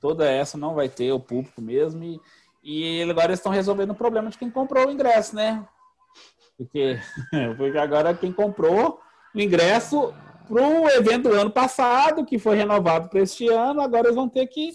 [0.00, 2.02] toda essa não vai ter o público mesmo.
[2.02, 2.20] E,
[2.70, 5.64] e agora eles estão resolvendo o problema de quem comprou o ingresso, né?
[6.54, 7.00] Porque,
[7.56, 9.00] porque agora quem comprou
[9.34, 10.12] o ingresso
[10.46, 14.28] para o evento do ano passado, que foi renovado para este ano, agora eles vão
[14.28, 14.72] ter que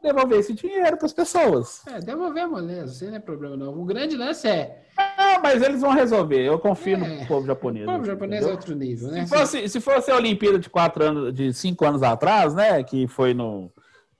[0.00, 1.82] devolver esse dinheiro para as pessoas.
[1.88, 3.76] É, devolver moleza, isso não é problema não.
[3.76, 4.84] O grande lance é.
[4.96, 6.44] Ah, mas eles vão resolver.
[6.44, 7.88] Eu confio é, no povo japonês.
[7.88, 8.50] O povo japonês entendeu?
[8.50, 9.26] é outro nível, né?
[9.26, 12.84] Se fosse, se fosse a Olimpíada de quatro anos, de cinco anos atrás, né?
[12.84, 13.72] Que foi no,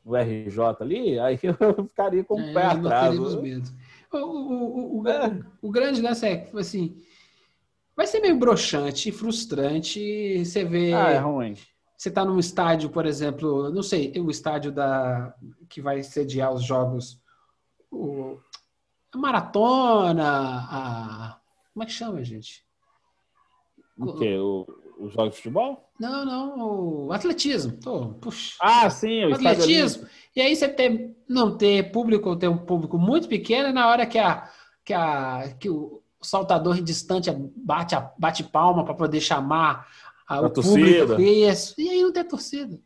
[0.04, 3.18] no RJ ali, aí eu ficaria com o é, pé atrás.
[3.18, 5.40] O, o, o, é.
[5.60, 6.96] o, grande lance é tipo assim.
[7.94, 10.44] Vai ser meio broxante, frustrante.
[10.44, 10.92] Você vê.
[10.92, 11.54] Ah, é ruim
[12.02, 15.32] você está num estádio, por exemplo, não sei, o estádio da
[15.68, 17.22] que vai sediar os jogos,
[17.92, 18.40] o,
[19.12, 20.24] a maratona,
[20.68, 21.40] a
[21.72, 22.66] como é que chama, gente?
[23.96, 24.36] O quê?
[24.36, 24.66] O,
[25.06, 25.88] os jogos de futebol?
[25.98, 27.72] Não, não, o atletismo.
[27.80, 28.54] Tô, puxa.
[28.60, 30.06] Ah, sim, o atletismo.
[30.34, 34.18] E aí você ter, não ter público, ter um público muito pequeno, na hora que
[34.18, 34.48] a
[34.84, 39.86] que a que o saltador distante bate, bate palma para poder chamar
[40.26, 41.06] a, o torcida.
[41.06, 41.20] público.
[41.20, 42.78] Isso, e aí não tem torcida.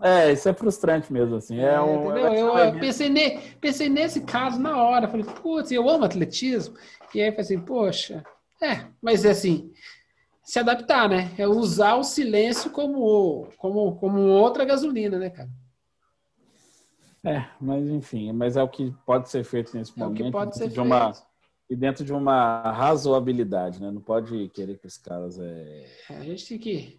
[0.00, 1.58] É, isso é frustrante mesmo, assim.
[1.58, 2.26] É, É, um, entendeu?
[2.28, 5.08] é eu, um eu evento- pensei, ne- pensei nesse caso na hora.
[5.08, 6.76] Falei, putz, eu amo atletismo.
[7.12, 8.22] E aí falei assim, poxa,
[8.62, 9.72] é, mas é assim,
[10.48, 11.30] se adaptar, né?
[11.36, 15.50] É usar o silêncio como, como, como outra gasolina, né, cara?
[17.22, 20.24] É, mas enfim, mas é o que pode ser feito nesse É o momento.
[20.24, 20.86] que pode ser de feito.
[20.86, 21.12] uma
[21.68, 23.90] E dentro de uma razoabilidade, né?
[23.90, 25.38] Não pode querer que os caras.
[25.38, 25.84] É...
[26.08, 26.98] É, A gente tem que.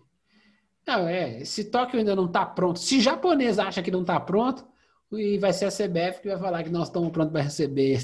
[0.86, 1.44] Não, é.
[1.44, 4.64] Se Tóquio ainda não está pronto, se japonês acha que não está pronto,
[5.12, 8.00] e vai ser a CBF que vai falar que nós estamos prontos para receber.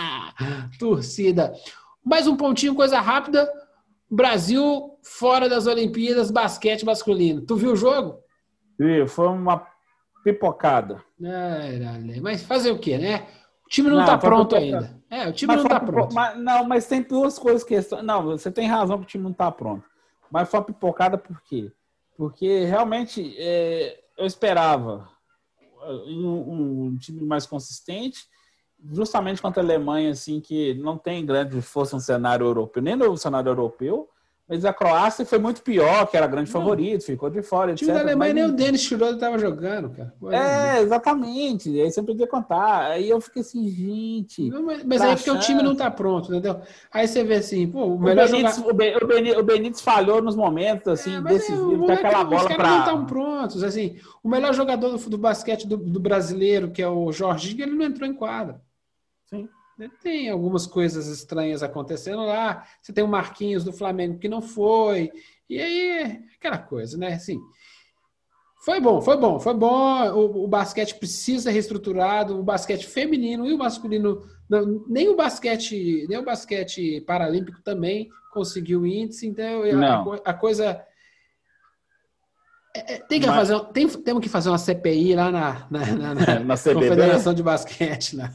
[0.80, 1.52] Torcida.
[2.02, 3.46] Mais um pontinho, coisa rápida.
[4.10, 7.42] Brasil fora das Olimpíadas, basquete masculino.
[7.42, 8.18] Tu viu o jogo?
[8.78, 9.66] E foi uma
[10.22, 11.02] pipocada.
[11.24, 13.26] Ai, mas fazer o quê, né?
[13.64, 14.96] O time não está pronto ainda.
[15.10, 16.14] É, o time Mas não está pronto.
[16.14, 17.76] mas- não, mas tem duas coisas que.
[18.02, 19.84] Não, você tem razão que o time não está pronto.
[20.30, 21.72] Mas foi uma pipocada por quê?
[22.16, 25.08] Porque realmente é, eu esperava
[26.06, 28.20] um, um time mais consistente,
[28.92, 33.16] justamente contra a Alemanha, assim, que não tem grande força no cenário europeu, nem no
[33.16, 34.08] cenário europeu,
[34.48, 36.60] mas a Croácia foi muito pior, que era grande Não.
[36.60, 37.78] favorito, ficou de fora, O etc.
[37.80, 40.14] time da Alemanha mas- nem o Denis Schroeder estava jogando, cara.
[40.30, 41.80] É, exatamente.
[41.80, 42.92] Aí você podia contar.
[42.92, 44.48] Aí eu fiquei assim, gente.
[44.48, 46.60] Não, mas Pra aí é porque o time não tá pronto, entendeu?
[46.92, 48.70] Aí você vê assim, pô, o O melhor Benítez, jogador.
[48.72, 48.96] o, Ben-
[49.36, 52.48] o o Benítez falhou nos momentos assim, É, é, o decisivos, moleque- aquela os bola
[52.48, 52.78] caras não para.
[52.78, 53.62] estão prontos.
[53.64, 57.74] Assim, o melhor jogador do, do basquete do, do brasileiro, que é o Jorginho, ele
[57.74, 58.60] não entrou em quadra.
[59.26, 59.48] Sim.
[60.02, 62.66] Tem algumas coisas estranhas acontecendo lá.
[62.80, 65.12] Você tem o Marquinhos do Flamengo que não foi.
[65.50, 67.12] E aí, aquela coisa, né?
[67.12, 67.38] Assim,
[68.64, 70.10] foi bom, foi bom, foi bom.
[70.12, 75.14] O, o basquete precisa ser reestruturado, o basquete feminino e o masculino, não, nem o
[75.14, 80.84] basquete, nem o basquete paralímpico também conseguiu índice, então a, a coisa
[82.78, 85.86] é, é, tem que Mas- fazer, tem, temos que fazer uma CPI lá na, na,
[85.86, 86.74] na- na Na CBB.
[86.74, 88.30] Confederação de Basquete, né?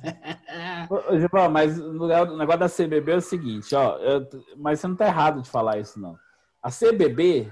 [1.20, 4.28] Gilvão, mas o negócio da CBB é o seguinte, ó, eu-
[4.58, 6.18] mas você não tá errado de falar isso, não.
[6.62, 7.52] A CBB,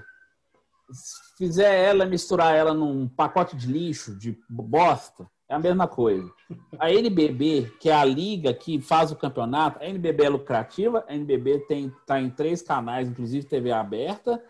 [0.92, 6.30] se fizer ela, misturar ela num pacote de lixo, de bosta, é a mesma coisa.
[6.78, 11.14] A NBB, que é a liga que faz o campeonato, a NBB é lucrativa, a
[11.14, 14.40] NBB tem, tá em três canais, inclusive TV aberta,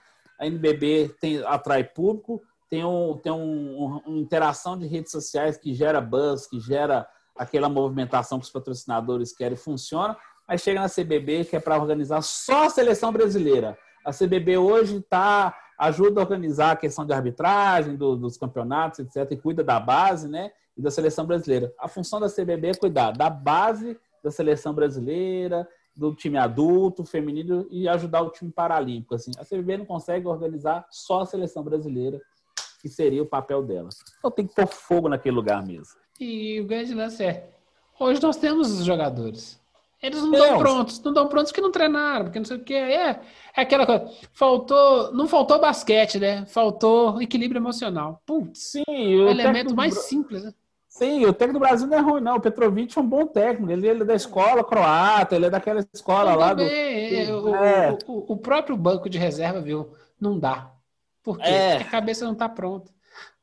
[0.40, 5.74] a NBB tem, atrai público, tem, um, tem um, uma interação de redes sociais que
[5.74, 10.16] gera buzz, que gera aquela movimentação que os patrocinadores querem, funciona,
[10.48, 13.76] mas chega na CBB, que é para organizar só a seleção brasileira.
[14.04, 19.30] A CBB hoje tá, ajuda a organizar a questão de arbitragem, do- dos campeonatos, etc.,
[19.32, 20.50] e cuida da base, né?
[20.76, 21.72] E da seleção brasileira.
[21.78, 25.68] A função da CBB é cuidar da base da seleção brasileira,
[26.00, 29.14] do time adulto, feminino e ajudar o time paralímpico.
[29.14, 29.32] Assim.
[29.38, 32.18] A CBB não consegue organizar só a seleção brasileira,
[32.80, 33.90] que seria o papel dela.
[34.18, 36.00] Então tem que pôr fogo naquele lugar mesmo.
[36.18, 37.50] E o grande lance é:
[37.98, 39.60] hoje nós temos os jogadores.
[40.02, 42.72] Eles não estão prontos, não estão prontos porque não treinaram, porque não sei o que.
[42.72, 43.20] É,
[43.54, 44.10] é aquela coisa.
[44.32, 46.46] Faltou, não faltou basquete, né?
[46.46, 48.22] Faltou equilíbrio emocional.
[48.24, 50.54] Putz, Sim, o elemento mais simples, né?
[50.90, 52.36] Sim, o técnico do Brasil não é ruim, não.
[52.36, 53.70] O Petrovic é um bom técnico.
[53.70, 56.64] Ele, ele é da escola croata, ele é daquela escola lá do.
[56.64, 57.92] Também, é, o, É.
[58.06, 60.72] o- o- o próprio banco de reserva viu, não dá.
[61.22, 61.44] Por quê?
[61.44, 61.76] É.
[61.76, 62.90] Porque a cabeça não está pronta.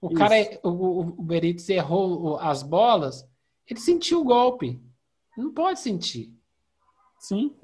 [0.02, 0.18] O Isso.
[0.18, 3.26] cara, o, o, o Benítez errou as bolas,
[3.66, 4.82] ele sentiu o golpe.
[5.38, 6.34] Não pode sentir.
[7.20, 7.56] Sim.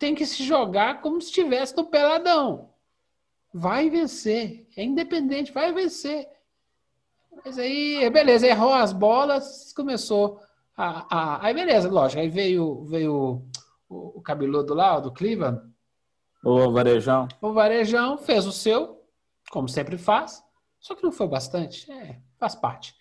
[0.00, 2.70] tem que se jogar como se estivesse no peladão.
[3.52, 4.66] Vai vencer.
[4.76, 6.26] É independente, vai vencer.
[7.46, 10.40] Mas aí, beleza, errou as bolas, começou
[10.76, 11.06] a.
[11.08, 12.20] a- aí, beleza, lógico.
[12.20, 13.42] Aí veio, veio
[13.88, 15.60] o, o cabeludo lá, o do Cleveland.
[16.44, 17.28] O Varejão.
[17.40, 19.00] O Varejão fez o seu,
[19.48, 20.42] como sempre faz,
[20.80, 21.88] só que não foi bastante.
[21.90, 22.94] É, faz parte.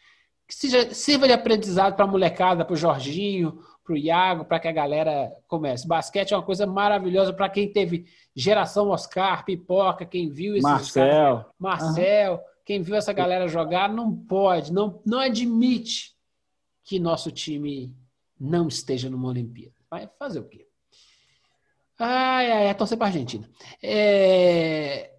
[0.47, 4.59] Que seja, sirva de aprendizado para a molecada, para o Jorginho, para o Iago, para
[4.59, 5.87] que a galera comece.
[5.87, 10.93] Basquete é uma coisa maravilhosa para quem teve geração Oscar, pipoca, quem viu esses caras-
[10.93, 11.45] Marcel.
[11.59, 16.15] Marcel, quem viu essa galera jogar, não pode, não, não admite
[16.83, 17.95] que nosso time
[18.39, 19.75] não esteja numa Olimpíada.
[19.89, 20.67] Vai fazer o quê?
[21.97, 23.47] Ai, ai, ai, torcer para a Argentina.
[23.81, 25.11] É,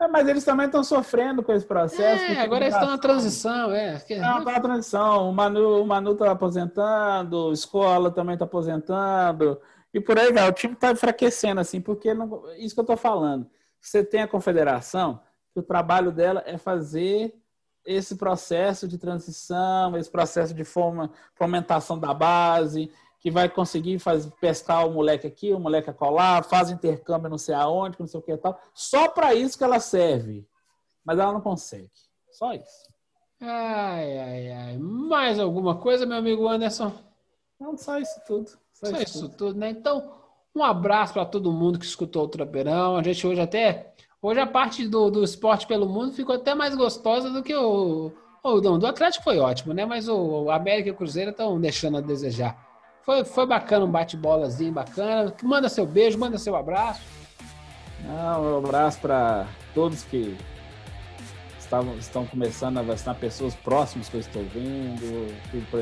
[0.00, 2.24] É, mas eles também estão sofrendo com esse processo.
[2.24, 3.70] é, agora eles estão na transição.
[3.72, 4.02] É.
[4.18, 5.30] Não, tá na transição.
[5.30, 9.58] O Manu, o Manu tá aposentando, Escola também tá aposentando.
[9.94, 10.46] E por aí vai.
[10.48, 13.48] O time tá enfraquecendo, assim, porque não- isso que eu tô falando.
[13.80, 15.20] Você tem a confederação,
[15.56, 17.34] que o trabalho dela é fazer
[17.82, 24.30] esse processo de transição, esse processo de forma, fomentação da base, que vai conseguir fazer,
[24.38, 28.22] pescar o moleque aqui, o moleque colar, faz intercâmbio não sei aonde, não sei o
[28.22, 28.60] que e tal.
[28.74, 30.46] Só para isso que ela serve.
[31.02, 31.90] Mas ela não consegue.
[32.30, 32.86] Só isso.
[33.40, 34.76] Ai, ai, ai.
[34.78, 36.92] Mais alguma coisa, meu amigo Anderson?
[37.58, 38.50] Não, só isso tudo.
[38.74, 39.36] Só, só isso, tudo.
[39.36, 39.70] tudo, né?
[39.70, 40.12] Então,
[40.54, 42.96] um abraço para todo mundo que escutou o Tropeirão.
[42.96, 43.94] A gente hoje até.
[44.26, 48.10] Hoje a parte do, do esporte pelo mundo ficou até mais gostosa do que o.
[48.42, 49.86] o não, do Atlético foi ótimo, né?
[49.86, 52.58] Mas o, o América e o Cruzeiro estão deixando a desejar.
[53.04, 55.32] Foi, foi bacana, um bate-bolazinho bacana.
[55.44, 57.02] Manda seu beijo, manda seu abraço.
[58.04, 60.36] Não, um abraço para todos que
[61.60, 65.32] estavam, estão começando a vacinar pessoas próximas que eu estou vendo.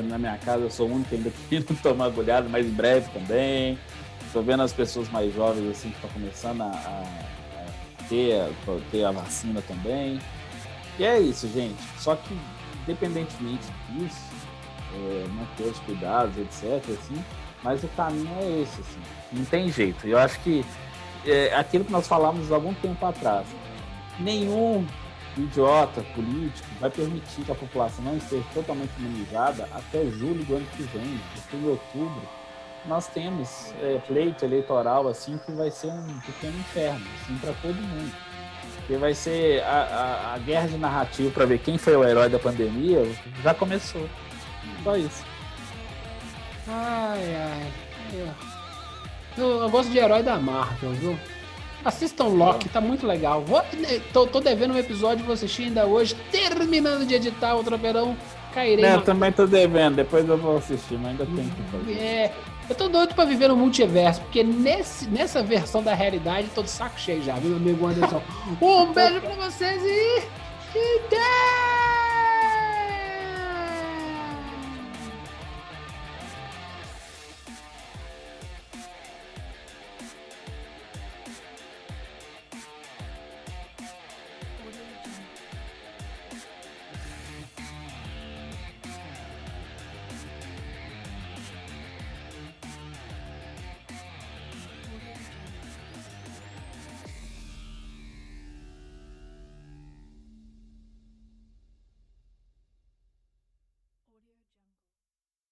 [0.06, 3.10] Na minha casa, eu sou o único ainda que não toma agulhado, mas em breve
[3.10, 3.78] também.
[4.26, 7.43] Estou vendo as pessoas mais jovens assim que estão começando a, a
[8.08, 8.50] ter, a
[8.90, 10.18] ter a vacina também.
[10.98, 11.82] E é isso, gente.
[11.98, 12.38] Só que,
[12.82, 14.32] independentemente disso,
[14.94, 16.82] é, manter os cuidados, etc.
[16.90, 17.24] Assim,
[17.62, 19.00] mas o caminho é esse, assim.
[19.32, 20.06] Não tem jeito.
[20.06, 20.64] Eu acho que
[21.26, 23.46] é aquilo que nós falamos algum tempo atrás.
[24.18, 24.86] Nenhum
[25.36, 30.66] idiota político vai permitir que a população não esteja totalmente imunizada até julho do ano
[30.76, 32.22] que vem, porque em outubro
[32.86, 37.74] nós temos é, pleito eleitoral assim que vai ser um pequeno inferno assim para todo
[37.74, 38.12] mundo,
[38.86, 42.28] que vai ser a, a, a guerra de narrativa para ver quem foi o herói
[42.28, 43.04] da pandemia
[43.42, 44.08] já começou,
[44.82, 45.24] só isso.
[46.66, 47.72] Ai ai,
[49.36, 51.18] eu, eu gosto de herói da Marvel, viu?
[51.84, 53.42] Assistam Loki, tá muito legal.
[53.42, 53.62] Vou,
[54.12, 58.16] tô, tô devendo um episódio, vou assistir ainda hoje, terminando de editar o Tropeirão.
[58.54, 58.84] Cairei.
[58.84, 61.92] É, eu também tô devendo, depois eu vou assistir, mas ainda tem que fazer.
[61.92, 62.32] É,
[62.68, 66.70] eu tô doido pra viver no multiverso, porque nesse, nessa versão da realidade tô de
[66.70, 68.22] saco cheio já, viu, amigo Anderson?
[68.60, 70.22] um beijo pra vocês e.
[70.76, 71.00] e